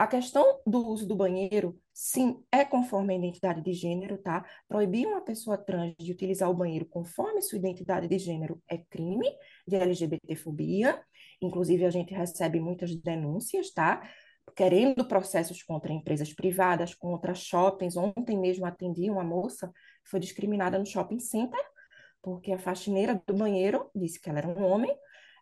[0.00, 4.46] A questão do uso do banheiro, sim, é conforme a identidade de gênero, tá?
[4.66, 9.28] Proibir uma pessoa trans de utilizar o banheiro conforme sua identidade de gênero é crime
[9.68, 10.98] de LGBTfobia.
[11.42, 14.08] Inclusive, a gente recebe muitas denúncias, tá?
[14.56, 17.94] Querendo processos contra empresas privadas, contra shoppings.
[17.94, 19.70] Ontem mesmo atendi uma moça
[20.04, 21.60] foi discriminada no shopping center
[22.22, 24.94] porque a faxineira do banheiro disse que ela era um homem,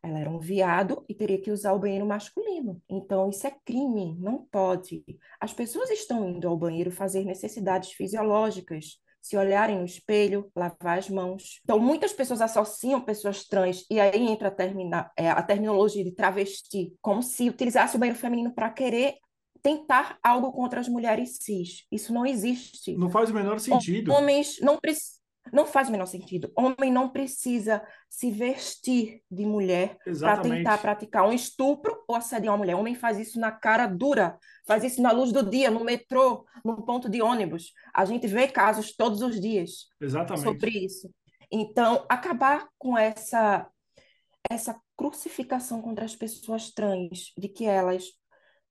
[0.02, 2.80] ela era um viado e teria que usar o banheiro masculino.
[2.88, 5.04] Então, isso é crime, não pode.
[5.40, 11.10] As pessoas estão indo ao banheiro fazer necessidades fisiológicas, se olharem no espelho, lavar as
[11.10, 11.60] mãos.
[11.64, 16.12] Então, muitas pessoas associam pessoas trans, e aí entra a, termina, é, a terminologia de
[16.12, 19.16] travesti, como se utilizasse o banheiro feminino para querer
[19.62, 21.84] tentar algo contra as mulheres cis.
[21.90, 22.96] Isso não existe.
[22.96, 24.12] Não faz o menor sentido.
[24.12, 25.18] Homens não precisam
[25.52, 26.52] não faz o menor sentido.
[26.56, 32.58] Homem não precisa se vestir de mulher para tentar praticar um estupro ou assediar uma
[32.58, 32.74] mulher.
[32.74, 36.84] Homem faz isso na cara dura, faz isso na luz do dia, no metrô, no
[36.84, 37.72] ponto de ônibus.
[37.94, 40.44] A gente vê casos todos os dias Exatamente.
[40.44, 41.10] sobre isso.
[41.50, 43.66] Então, acabar com essa
[44.50, 48.04] essa crucificação contra as pessoas trans, de que elas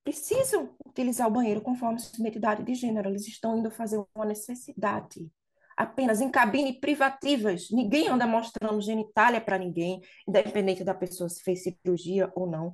[0.07, 5.29] precisam utilizar o banheiro conforme sua identidade de gênero, eles estão indo fazer uma necessidade
[5.75, 7.69] apenas em cabine privativas.
[7.69, 12.73] Ninguém anda mostrando genitália para ninguém, independente da pessoa se fez cirurgia ou não.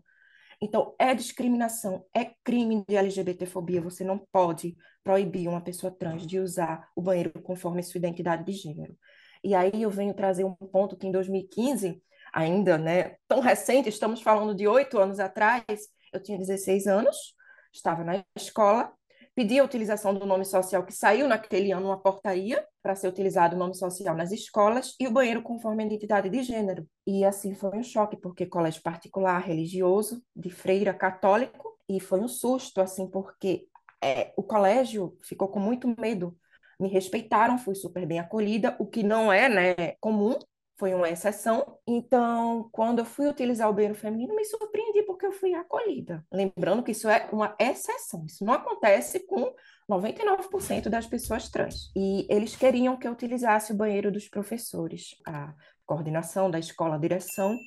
[0.61, 3.81] Então, é discriminação, é crime de LGBTfobia.
[3.81, 8.51] Você não pode proibir uma pessoa trans de usar o banheiro conforme sua identidade de
[8.51, 8.95] gênero.
[9.43, 11.99] E aí eu venho trazer um ponto que em 2015,
[12.31, 15.65] ainda, né, tão recente, estamos falando de oito anos atrás,
[16.13, 17.35] eu tinha 16 anos,
[17.71, 18.93] estava na escola,
[19.35, 23.55] pedi a utilização do nome social que saiu naquele ano uma portaria para ser utilizado
[23.55, 26.87] o nome social nas escolas e o banheiro conforme a identidade de gênero.
[27.07, 32.27] E assim foi um choque, porque colégio particular, religioso, de freira católico, e foi um
[32.27, 33.67] susto, assim, porque
[34.01, 36.37] é, o colégio ficou com muito medo.
[36.79, 40.37] Me respeitaram, fui super bem acolhida, o que não é né, comum,
[40.83, 41.77] foi uma exceção.
[41.87, 46.21] Então, quando eu fui utilizar o banheiro feminino, me surpreendi porque eu fui acolhida.
[46.29, 49.55] Lembrando que isso é uma exceção, isso não acontece com
[49.89, 51.89] 99% das pessoas trans.
[51.95, 55.15] E eles queriam que eu utilizasse o banheiro dos professores.
[55.25, 55.53] A
[55.85, 57.57] coordenação da escola, a direção,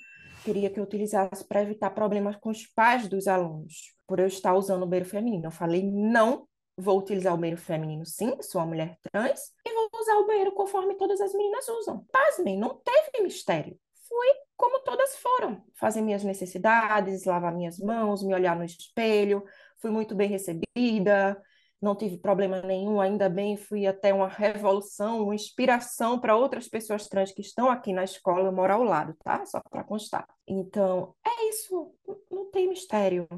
[0.44, 4.54] queria que eu utilizasse para evitar problemas com os pais dos alunos, por eu estar
[4.54, 5.46] usando o banheiro feminino.
[5.46, 9.88] Eu falei, não vou utilizar o banheiro feminino sim, sou uma mulher trans, e vou
[10.00, 12.04] usar o banheiro conforme todas as meninas usam.
[12.12, 13.78] Pasmem, não teve mistério.
[14.08, 19.44] Fui como todas foram, fazer minhas necessidades, lavar minhas mãos, me olhar no espelho,
[19.78, 21.40] fui muito bem recebida,
[21.80, 27.06] não tive problema nenhum, ainda bem, fui até uma revolução, uma inspiração para outras pessoas
[27.06, 29.44] trans que estão aqui na escola, eu moro ao lado, tá?
[29.44, 30.26] Só para constar.
[30.46, 31.94] Então, é isso,
[32.30, 33.28] não tem mistério.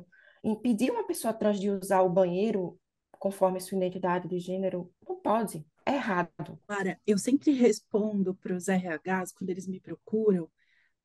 [0.45, 2.79] Impedir uma pessoa trans de usar o banheiro
[3.19, 6.59] conforme sua identidade de gênero, não pode, é errado.
[6.67, 10.49] Clara, eu sempre respondo para os RHs quando eles me procuram,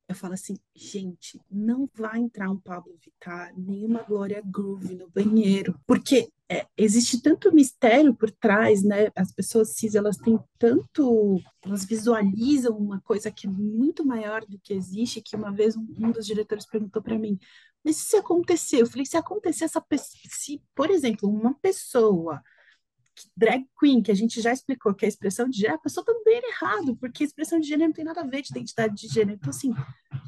[0.08, 5.78] eu falo assim, gente, não vai entrar um Pablo Vittar, nenhuma Glória Groove no banheiro,
[5.86, 9.10] porque é, existe tanto mistério por trás, né?
[9.16, 14.58] As pessoas cis, elas têm tanto, elas visualizam uma coisa que é muito maior do
[14.58, 17.38] que existe, que uma vez um, um dos diretores perguntou para mim,
[17.82, 22.42] mas se acontecer, eu falei, se acontecer essa pessoa, se, por exemplo, uma pessoa
[23.36, 26.12] drag queen, que a gente já explicou que a expressão de gênero, a pessoa está
[26.24, 29.08] bem errado, porque a expressão de gênero não tem nada a ver de identidade de
[29.08, 29.38] gênero.
[29.40, 29.72] Então, assim,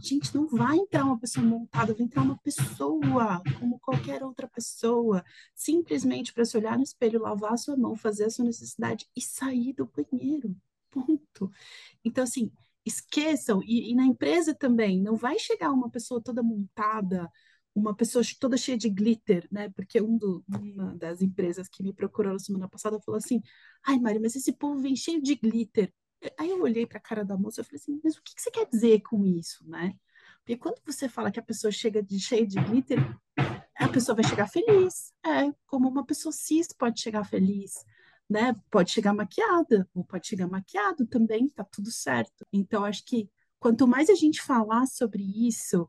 [0.03, 5.25] gente, não vai entrar uma pessoa montada, vai entrar uma pessoa, como qualquer outra pessoa,
[5.55, 9.21] simplesmente para se olhar no espelho, lavar a sua mão, fazer a sua necessidade e
[9.21, 10.55] sair do banheiro.
[10.91, 11.51] Ponto.
[12.05, 12.51] Então, assim,
[12.85, 17.31] esqueçam, e, e na empresa também, não vai chegar uma pessoa toda montada,
[17.77, 19.69] uma pessoa toda cheia de glitter, né?
[19.69, 23.43] Porque um do, uma das empresas que me procurou na semana passada falou assim:
[23.87, 25.93] ai, Mari, mas esse povo vem cheio de glitter.
[26.39, 28.41] Aí eu olhei para a cara da moça e falei assim: mas o que, que
[28.41, 29.95] você quer dizer com isso, né?
[30.39, 32.99] Porque quando você fala que a pessoa chega de cheia de glitter,
[33.75, 35.13] a pessoa vai chegar feliz.
[35.25, 37.85] É, como uma pessoa cis pode chegar feliz,
[38.29, 38.55] né?
[38.71, 42.47] Pode chegar maquiada, ou pode chegar maquiado também, tá tudo certo.
[42.51, 45.87] Então, acho que quanto mais a gente falar sobre isso,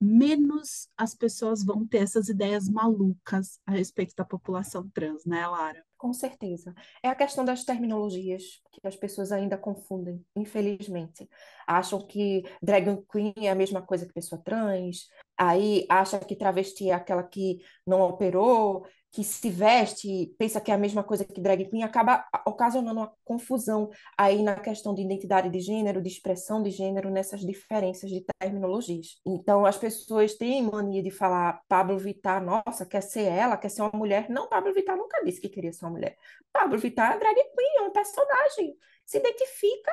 [0.00, 5.84] menos as pessoas vão ter essas ideias malucas a respeito da população trans, né, Lara?
[5.98, 6.74] Com certeza.
[7.02, 11.28] É a questão das terminologias que as pessoas ainda confundem, infelizmente.
[11.66, 16.88] Acham que drag queen é a mesma coisa que pessoa trans, aí acha que travesti
[16.88, 21.40] é aquela que não operou, que se veste, pensa que é a mesma coisa que
[21.40, 26.62] drag queen, acaba ocasionando uma confusão aí na questão de identidade de gênero, de expressão
[26.62, 29.20] de gênero, nessas diferenças de terminologias.
[29.26, 33.82] Então, as pessoas têm mania de falar Pablo Vittar, nossa, quer ser ela, quer ser
[33.82, 34.30] uma mulher.
[34.30, 36.16] Não, Pablo Vittar nunca disse que queria ser uma mulher.
[36.52, 38.76] Pablo Vittar é drag queen, é um personagem.
[39.04, 39.92] Se identifica,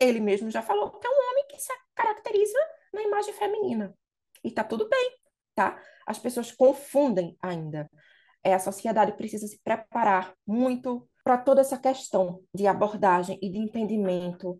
[0.00, 2.58] ele mesmo já falou que é um homem que se caracteriza
[2.92, 3.94] na imagem feminina.
[4.42, 5.12] E tá tudo bem,
[5.54, 5.80] tá?
[6.04, 7.88] As pessoas confundem ainda
[8.44, 13.58] é, a sociedade precisa se preparar muito para toda essa questão de abordagem e de
[13.58, 14.58] entendimento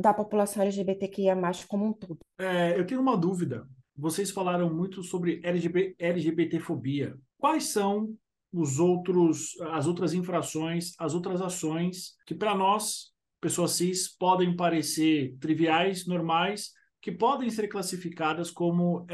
[0.00, 1.36] da população LGBTQIA+,
[1.66, 2.18] como um todo.
[2.38, 3.66] É, eu tenho uma dúvida.
[3.96, 7.16] Vocês falaram muito sobre LGBT, LGBTfobia.
[7.36, 8.14] Quais são
[8.52, 15.36] os outros, as outras infrações, as outras ações que para nós, pessoas cis, podem parecer
[15.40, 19.04] triviais, normais, que podem ser classificadas como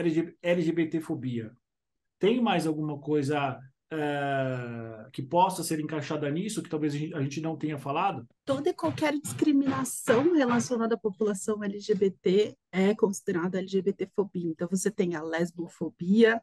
[0.43, 1.51] LGBTfobia?
[2.19, 3.59] Tem mais alguma coisa
[3.95, 8.27] é, que possa ser encaixada nisso, que talvez a gente, a gente não tenha falado?
[8.45, 14.51] Toda e qualquer discriminação relacionada à população LGBT é considerada LGBTfobia.
[14.51, 16.41] Então, você tem a lesbofobia,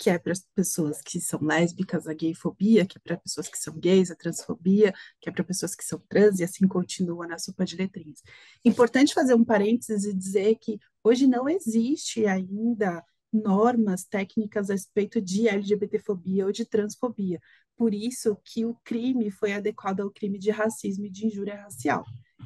[0.00, 3.58] que é para as pessoas que são lésbicas, a gayfobia, que é para pessoas que
[3.58, 7.38] são gays, a transfobia, que é para pessoas que são trans, e assim continua na
[7.38, 8.22] sopa de letrinhas.
[8.64, 15.20] Importante fazer um parênteses e dizer que hoje não existe ainda normas técnicas a respeito
[15.20, 17.40] de LGBTfobia ou de transfobia.
[17.76, 22.04] Por isso que o crime foi adequado ao crime de racismo e de injúria racial.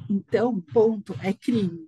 [0.09, 1.87] Então, ponto, é crime,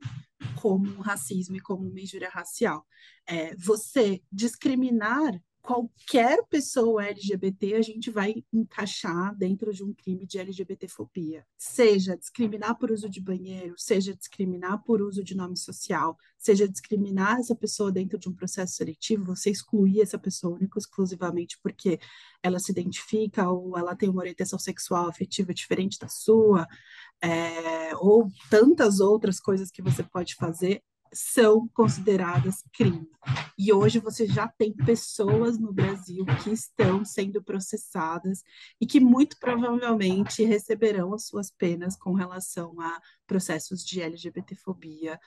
[0.61, 2.85] como um racismo e como uma injúria racial.
[3.27, 10.39] É, você discriminar qualquer pessoa LGBT a gente vai encaixar dentro de um crime de
[10.39, 11.45] LGBTfobia.
[11.57, 17.39] Seja discriminar por uso de banheiro, seja discriminar por uso de nome social, seja discriminar
[17.39, 21.99] essa pessoa dentro de um processo seletivo, você excluir essa pessoa única exclusivamente porque
[22.41, 26.65] ela se identifica ou ela tem uma orientação sexual afetiva diferente da sua,
[27.21, 30.81] é, ou tantas outras coisas que você pode fazer,
[31.13, 33.07] são consideradas crime.
[33.57, 38.43] E hoje você já tem pessoas no Brasil que estão sendo processadas
[38.79, 45.19] e que muito provavelmente receberão as suas penas com relação a processos de LGBTfobia.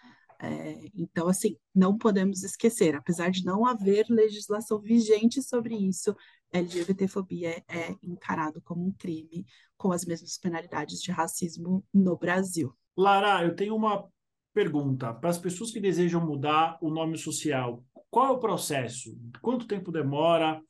[0.42, 6.16] É, então, assim, não podemos esquecer, apesar de não haver legislação vigente sobre isso,
[6.52, 12.74] LGBTfobia é encarado como um crime com as mesmas penalidades de racismo no Brasil.
[12.96, 14.08] Lara, eu tenho uma
[14.52, 17.82] pergunta para as pessoas que desejam mudar o nome social.
[18.10, 19.16] Qual é o processo?
[19.40, 20.60] Quanto tempo demora?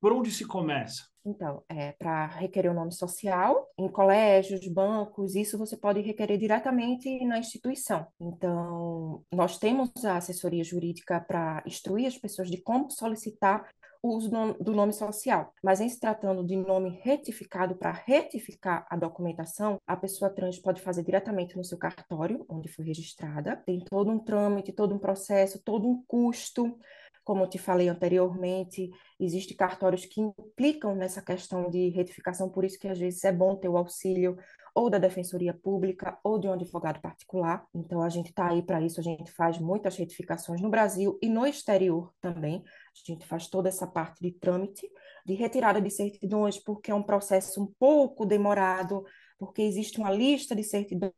[0.00, 1.10] Por onde se começa?
[1.24, 6.38] Então, é, para requerer o um nome social, em colégios, bancos, isso você pode requerer
[6.38, 8.06] diretamente na instituição.
[8.18, 13.68] Então, nós temos a assessoria jurídica para instruir as pessoas de como solicitar
[14.02, 14.30] o uso
[14.60, 15.52] do nome social.
[15.62, 20.80] Mas em se tratando de nome retificado, para retificar a documentação, a pessoa trans pode
[20.80, 23.56] fazer diretamente no seu cartório, onde foi registrada.
[23.56, 26.78] Tem todo um trâmite, todo um processo, todo um custo.
[27.22, 32.78] Como eu te falei anteriormente, existem cartórios que implicam nessa questão de retificação, por isso
[32.78, 34.36] que às vezes é bom ter o auxílio
[34.74, 37.64] ou da Defensoria Pública ou de um advogado particular.
[37.74, 41.28] Então, a gente está aí para isso, a gente faz muitas retificações no Brasil e
[41.28, 42.64] no exterior também.
[42.94, 44.88] A gente faz toda essa parte de trâmite,
[45.24, 49.04] de retirada de certidões, porque é um processo um pouco demorado,
[49.38, 51.14] porque existe uma lista de certidões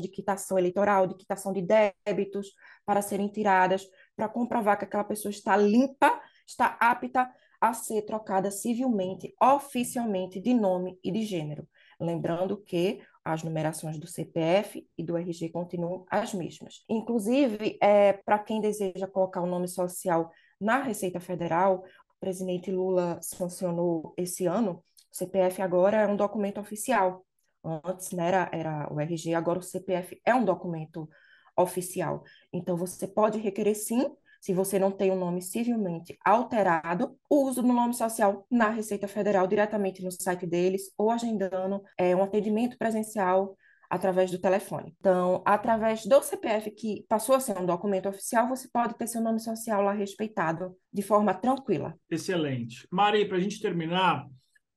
[0.00, 2.52] de quitação eleitoral, de quitação de débitos
[2.84, 7.28] para serem tiradas, para comprovar que aquela pessoa está limpa, está apta
[7.60, 11.66] a ser trocada civilmente, oficialmente, de nome e de gênero.
[11.98, 16.84] Lembrando que as numerações do CPF e do RG continuam as mesmas.
[16.88, 20.30] Inclusive, é, para quem deseja colocar o nome social
[20.64, 21.84] na Receita Federal,
[22.16, 27.24] o presidente Lula sancionou esse ano, o CPF agora é um documento oficial.
[27.62, 31.08] Antes né, era, era o RG, agora o CPF é um documento
[31.56, 32.24] oficial.
[32.52, 34.10] Então, você pode requerer sim
[34.40, 39.08] se você não tem o nome civilmente alterado, o uso do nome social na Receita
[39.08, 43.56] Federal diretamente no site deles ou agendando é, um atendimento presencial
[43.94, 44.92] através do telefone.
[44.98, 49.22] Então, através do CPF, que passou a ser um documento oficial, você pode ter seu
[49.22, 51.94] nome social lá respeitado de forma tranquila.
[52.10, 52.88] Excelente.
[52.90, 54.26] Mari, para a gente terminar,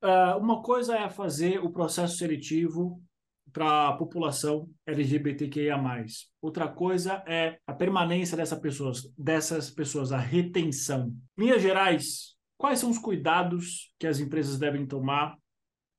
[0.03, 3.01] uh, uma coisa é fazer o processo seletivo
[3.51, 5.81] para a população LGBTQIA+.
[6.39, 11.11] Outra coisa é a permanência dessas pessoas, dessas pessoas, a retenção.
[11.35, 15.35] Minas Gerais, quais são os cuidados que as empresas devem tomar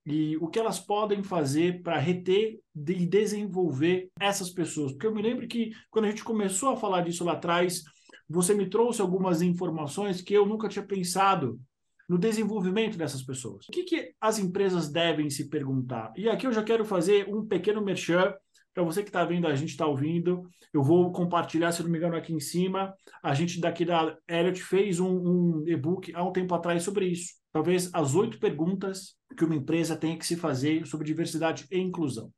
[0.08, 4.92] e o que elas podem fazer para reter e desenvolver essas pessoas?
[4.92, 7.82] Porque eu me lembro que quando a gente começou a falar disso lá atrás,
[8.26, 11.60] você me trouxe algumas informações que eu nunca tinha pensado
[12.08, 13.66] no desenvolvimento dessas pessoas.
[13.68, 16.10] O que, que as empresas devem se perguntar?
[16.16, 18.34] E aqui eu já quero fazer um pequeno merchan
[18.72, 20.48] para você que está vendo, a gente está ouvindo.
[20.72, 22.94] Eu vou compartilhar, se não me engano, aqui em cima.
[23.22, 27.37] A gente daqui da Elliot fez um, um e-book há um tempo atrás sobre isso.
[27.58, 32.32] Talvez as oito perguntas que uma empresa tem que se fazer sobre diversidade e inclusão.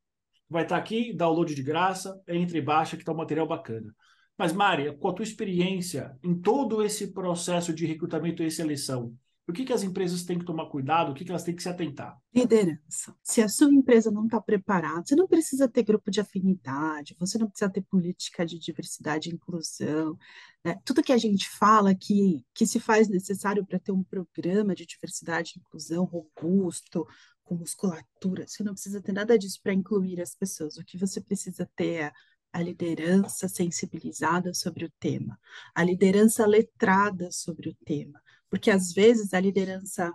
[0.49, 3.95] Vai estar aqui, download de graça, entre e baixa, que está um material bacana.
[4.39, 9.15] Mas, Mari, com a tua experiência em todo esse processo de recrutamento e seleção,
[9.51, 11.11] o que, que as empresas têm que tomar cuidado?
[11.11, 12.19] O que, que elas têm que se atentar?
[12.35, 13.15] Liderança.
[13.23, 17.39] Se a sua empresa não está preparada, você não precisa ter grupo de afinidade, você
[17.39, 20.17] não precisa ter política de diversidade e inclusão.
[20.65, 20.77] Né?
[20.85, 24.87] Tudo que a gente fala que, que se faz necessário para ter um programa de
[24.87, 27.07] diversidade e inclusão robusto,
[27.51, 30.77] com musculatura, você não precisa ter nada disso para incluir as pessoas.
[30.77, 32.13] O que você precisa ter é
[32.53, 35.39] a liderança sensibilizada sobre o tema,
[35.75, 38.21] a liderança letrada sobre o tema,
[38.51, 40.13] porque às vezes a liderança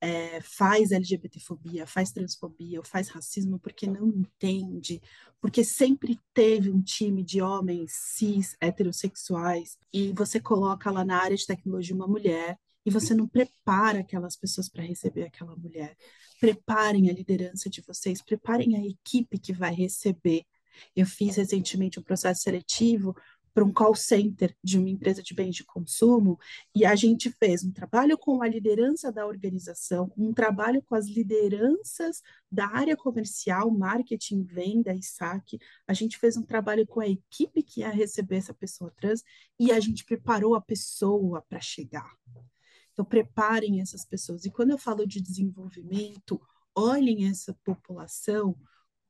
[0.00, 5.00] é, faz LGBTfobia, faz transfobia ou faz racismo porque não entende,
[5.40, 11.36] porque sempre teve um time de homens cis, heterossexuais, e você coloca lá na área
[11.36, 15.96] de tecnologia uma mulher, e você não prepara aquelas pessoas para receber aquela mulher.
[16.40, 20.44] Preparem a liderança de vocês, preparem a equipe que vai receber.
[20.96, 23.14] Eu fiz recentemente um processo seletivo
[23.54, 26.38] para um call center de uma empresa de bens de consumo
[26.74, 31.06] e a gente fez um trabalho com a liderança da organização, um trabalho com as
[31.06, 35.58] lideranças da área comercial, marketing, venda e saque.
[35.86, 39.22] A gente fez um trabalho com a equipe que ia receber essa pessoa trans
[39.58, 42.10] e a gente preparou a pessoa para chegar.
[42.92, 44.44] Então, preparem essas pessoas.
[44.44, 46.40] E quando eu falo de desenvolvimento,
[46.74, 48.56] olhem essa população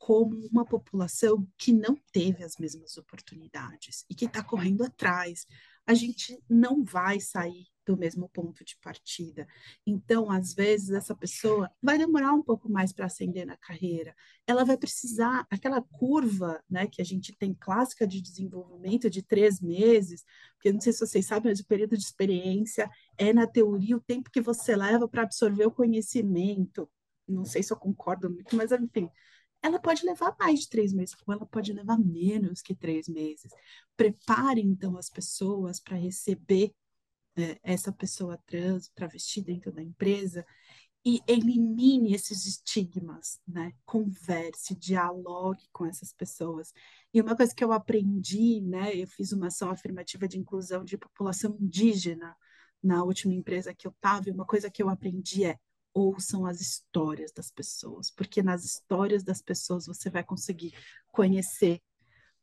[0.02, 5.46] como uma população que não teve as mesmas oportunidades e que está correndo atrás.
[5.86, 9.46] A gente não vai sair do mesmo ponto de partida.
[9.86, 14.12] Então, às vezes, essa pessoa vai demorar um pouco mais para ascender na carreira.
[14.44, 19.60] Ela vai precisar, aquela curva né, que a gente tem clássica de desenvolvimento de três
[19.60, 20.24] meses,
[20.54, 24.00] porque não sei se vocês sabem, mas o período de experiência é, na teoria, o
[24.00, 26.90] tempo que você leva para absorver o conhecimento.
[27.28, 29.08] Não sei se eu concordo muito, mas enfim,
[29.62, 33.52] ela pode levar mais de três meses, ou ela pode levar menos que três meses.
[33.96, 36.74] Prepare, então, as pessoas para receber
[37.36, 40.44] é, essa pessoa trans, travesti dentro da empresa,
[41.04, 43.72] e elimine esses estigmas, né?
[43.84, 46.72] Converse, dialogue com essas pessoas.
[47.12, 48.94] E uma coisa que eu aprendi, né?
[48.94, 52.36] Eu fiz uma ação afirmativa de inclusão de população indígena
[52.82, 55.58] na última empresa que eu estava, e uma coisa que eu aprendi é
[55.94, 60.72] ouçam as histórias das pessoas, porque nas histórias das pessoas você vai conseguir
[61.10, 61.80] conhecer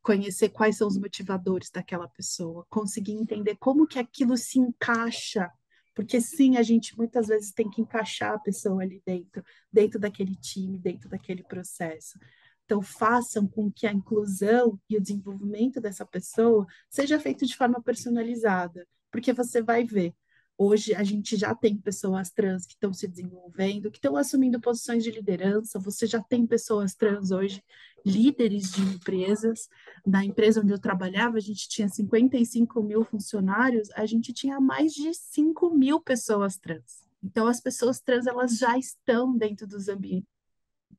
[0.02, 5.50] conhecer quais são os motivadores daquela pessoa, conseguir entender como que aquilo se encaixa,
[5.94, 10.34] porque sim, a gente muitas vezes tem que encaixar a pessoa ali dentro, dentro daquele
[10.36, 12.18] time, dentro daquele processo.
[12.64, 17.82] Então, façam com que a inclusão e o desenvolvimento dessa pessoa seja feito de forma
[17.82, 20.14] personalizada, porque você vai ver
[20.62, 25.02] Hoje a gente já tem pessoas trans que estão se desenvolvendo, que estão assumindo posições
[25.02, 25.78] de liderança.
[25.78, 27.64] Você já tem pessoas trans hoje,
[28.04, 29.70] líderes de empresas.
[30.06, 34.92] Na empresa onde eu trabalhava, a gente tinha 55 mil funcionários, a gente tinha mais
[34.92, 37.08] de 5 mil pessoas trans.
[37.24, 40.28] Então, as pessoas trans elas já estão dentro dos ambientes,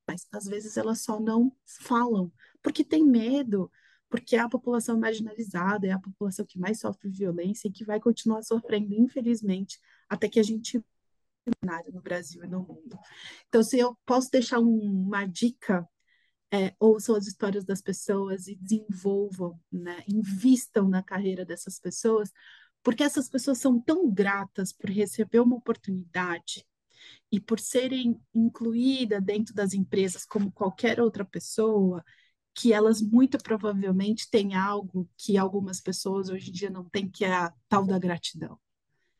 [0.07, 2.31] mas às vezes elas só não falam,
[2.63, 3.71] porque tem medo,
[4.11, 7.97] porque é a população marginalizada, é a população que mais sofre violência e que vai
[7.97, 10.83] continuar sofrendo, infelizmente, até que a gente
[11.91, 12.99] no Brasil e no mundo.
[13.47, 15.87] Então, se eu posso deixar um, uma dica,
[16.53, 22.31] é, ouçam as histórias das pessoas e desenvolvam, né, invistam na carreira dessas pessoas,
[22.83, 26.65] porque essas pessoas são tão gratas por receber uma oportunidade
[27.31, 32.03] e por serem incluídas dentro das empresas como qualquer outra pessoa,
[32.53, 37.23] que elas muito provavelmente têm algo que algumas pessoas hoje em dia não têm, que
[37.23, 38.59] é a tal da gratidão,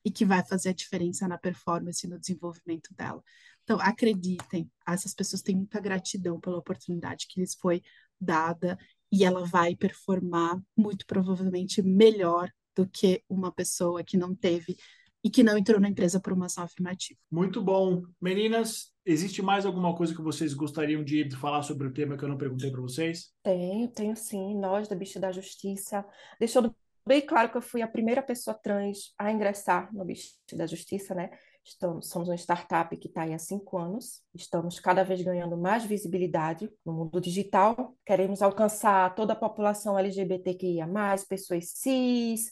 [0.03, 3.23] e que vai fazer a diferença na performance e no desenvolvimento dela.
[3.63, 7.81] Então, acreditem, essas pessoas têm muita gratidão pela oportunidade que lhes foi
[8.19, 8.77] dada,
[9.11, 14.77] e ela vai performar muito provavelmente melhor do que uma pessoa que não teve
[15.23, 17.19] e que não entrou na empresa por uma ação afirmativa.
[17.29, 18.03] Muito bom.
[18.19, 22.29] Meninas, existe mais alguma coisa que vocês gostariam de falar sobre o tema que eu
[22.29, 23.31] não perguntei para vocês?
[23.43, 24.57] Tenho, tenho sim.
[24.57, 26.05] Nós, da Bicha da Justiça,
[26.39, 26.75] deixando
[27.05, 31.15] bem claro que eu fui a primeira pessoa trans a ingressar no Bicho da Justiça,
[31.15, 31.29] né?
[31.63, 35.85] Estamos, somos uma startup que está aí há cinco anos, estamos cada vez ganhando mais
[35.85, 40.87] visibilidade no mundo digital, queremos alcançar toda a população LGBTQIA,
[41.29, 42.51] pessoas cis,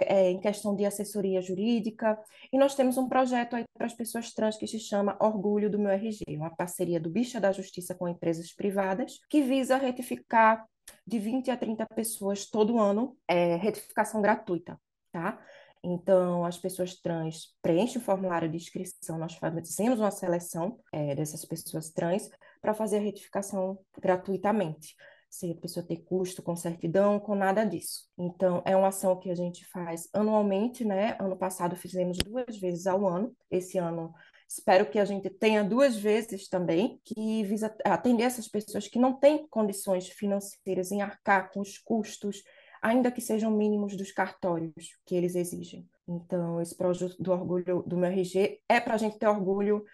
[0.00, 2.18] é, em questão de assessoria jurídica.
[2.52, 5.78] E nós temos um projeto aí para as pessoas trans que se chama Orgulho do
[5.78, 10.66] Meu RG, uma parceria do Bicha da Justiça com empresas privadas, que visa retificar
[11.06, 14.80] de 20 a 30 pessoas todo ano, é, retificação gratuita,
[15.12, 15.38] tá?
[15.82, 21.44] Então, as pessoas trans preenchem o formulário de inscrição, nós fazemos uma seleção é, dessas
[21.44, 22.28] pessoas trans
[22.60, 24.96] para fazer a retificação gratuitamente
[25.28, 28.04] se a pessoa ter custo com certidão, com nada disso.
[28.18, 31.16] Então, é uma ação que a gente faz anualmente, né?
[31.20, 34.14] Ano passado fizemos duas vezes ao ano, esse ano
[34.48, 39.12] espero que a gente tenha duas vezes também, que visa atender essas pessoas que não
[39.14, 42.42] têm condições financeiras em arcar com os custos,
[42.80, 45.88] ainda que sejam mínimos dos cartórios que eles exigem.
[46.08, 49.84] Então, esse projeto do orgulho do meu RG é para a gente ter orgulho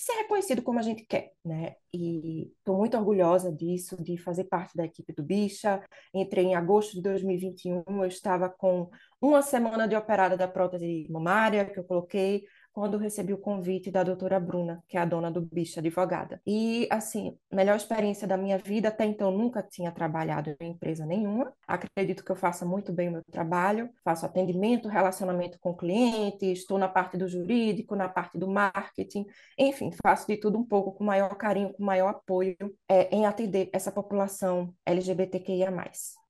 [0.00, 1.74] ser reconhecido como a gente quer, né?
[1.92, 5.82] E estou muito orgulhosa disso, de fazer parte da equipe do Bicha.
[6.14, 8.88] Entrei em agosto de 2021, eu estava com
[9.20, 12.44] uma semana de operada da prótese mamária que eu coloquei,
[12.78, 16.40] quando recebi o convite da doutora Bruna, que é a dona do bicho, advogada.
[16.46, 21.52] E, assim, melhor experiência da minha vida, até então nunca tinha trabalhado em empresa nenhuma.
[21.66, 26.78] Acredito que eu faça muito bem o meu trabalho, faço atendimento, relacionamento com clientes, estou
[26.78, 29.26] na parte do jurídico, na parte do marketing,
[29.58, 32.56] enfim, faço de tudo um pouco com maior carinho, com maior apoio
[32.88, 35.68] é, em atender essa população LGBTQIA+.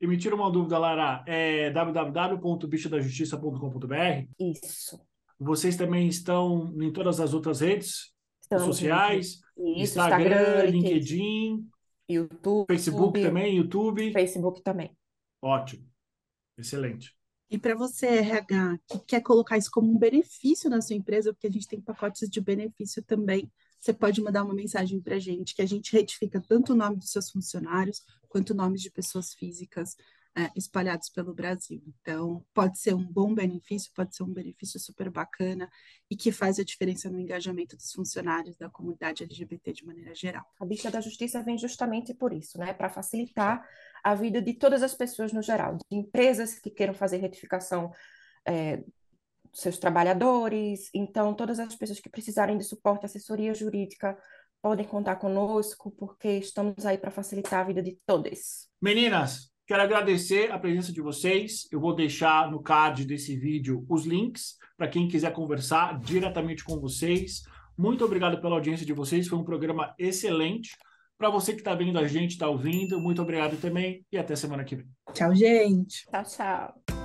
[0.01, 4.29] E me tira uma dúvida, Lara, é www.bichodajustiça.com.br?
[4.39, 5.08] Isso.
[5.39, 9.41] Vocês também estão em todas as outras redes Estamos sociais?
[9.57, 11.69] Isso, Instagram, Instagram LinkedIn,
[12.09, 14.13] YouTube, Facebook também, YouTube.
[14.13, 14.97] Facebook também.
[15.43, 15.87] Ótimo.
[16.57, 17.17] Excelente.
[17.51, 21.47] E para você, RH, que quer colocar isso como um benefício na sua empresa, porque
[21.47, 25.55] a gente tem pacotes de benefício também, você pode mandar uma mensagem para a gente,
[25.55, 29.97] que a gente retifica tanto o nome dos seus funcionários, quanto nomes de pessoas físicas
[30.39, 31.83] é, espalhados pelo Brasil.
[32.01, 35.69] Então, pode ser um bom benefício, pode ser um benefício super bacana
[36.09, 40.45] e que faz a diferença no engajamento dos funcionários da comunidade LGBT de maneira geral.
[40.61, 42.73] A bicha da justiça vem justamente por isso, né?
[42.73, 43.69] Para facilitar
[44.05, 47.91] a vida de todas as pessoas no geral, de empresas que queiram fazer retificação
[48.47, 48.85] é,
[49.53, 50.89] seus trabalhadores.
[50.95, 54.17] Então, todas as pessoas que precisarem de suporte, assessoria jurídica,
[54.63, 58.69] podem contar conosco, porque estamos aí para facilitar a vida de todos.
[58.81, 61.69] Meninas, Quero agradecer a presença de vocês.
[61.71, 66.81] Eu vou deixar no card desse vídeo os links para quem quiser conversar diretamente com
[66.81, 67.43] vocês.
[67.77, 69.29] Muito obrigado pela audiência de vocês.
[69.29, 70.71] Foi um programa excelente.
[71.19, 74.65] Para você que está vendo a gente, está ouvindo, muito obrigado também e até semana
[74.65, 74.87] que vem.
[75.13, 76.07] Tchau, gente.
[76.11, 76.98] Tchau, tchau.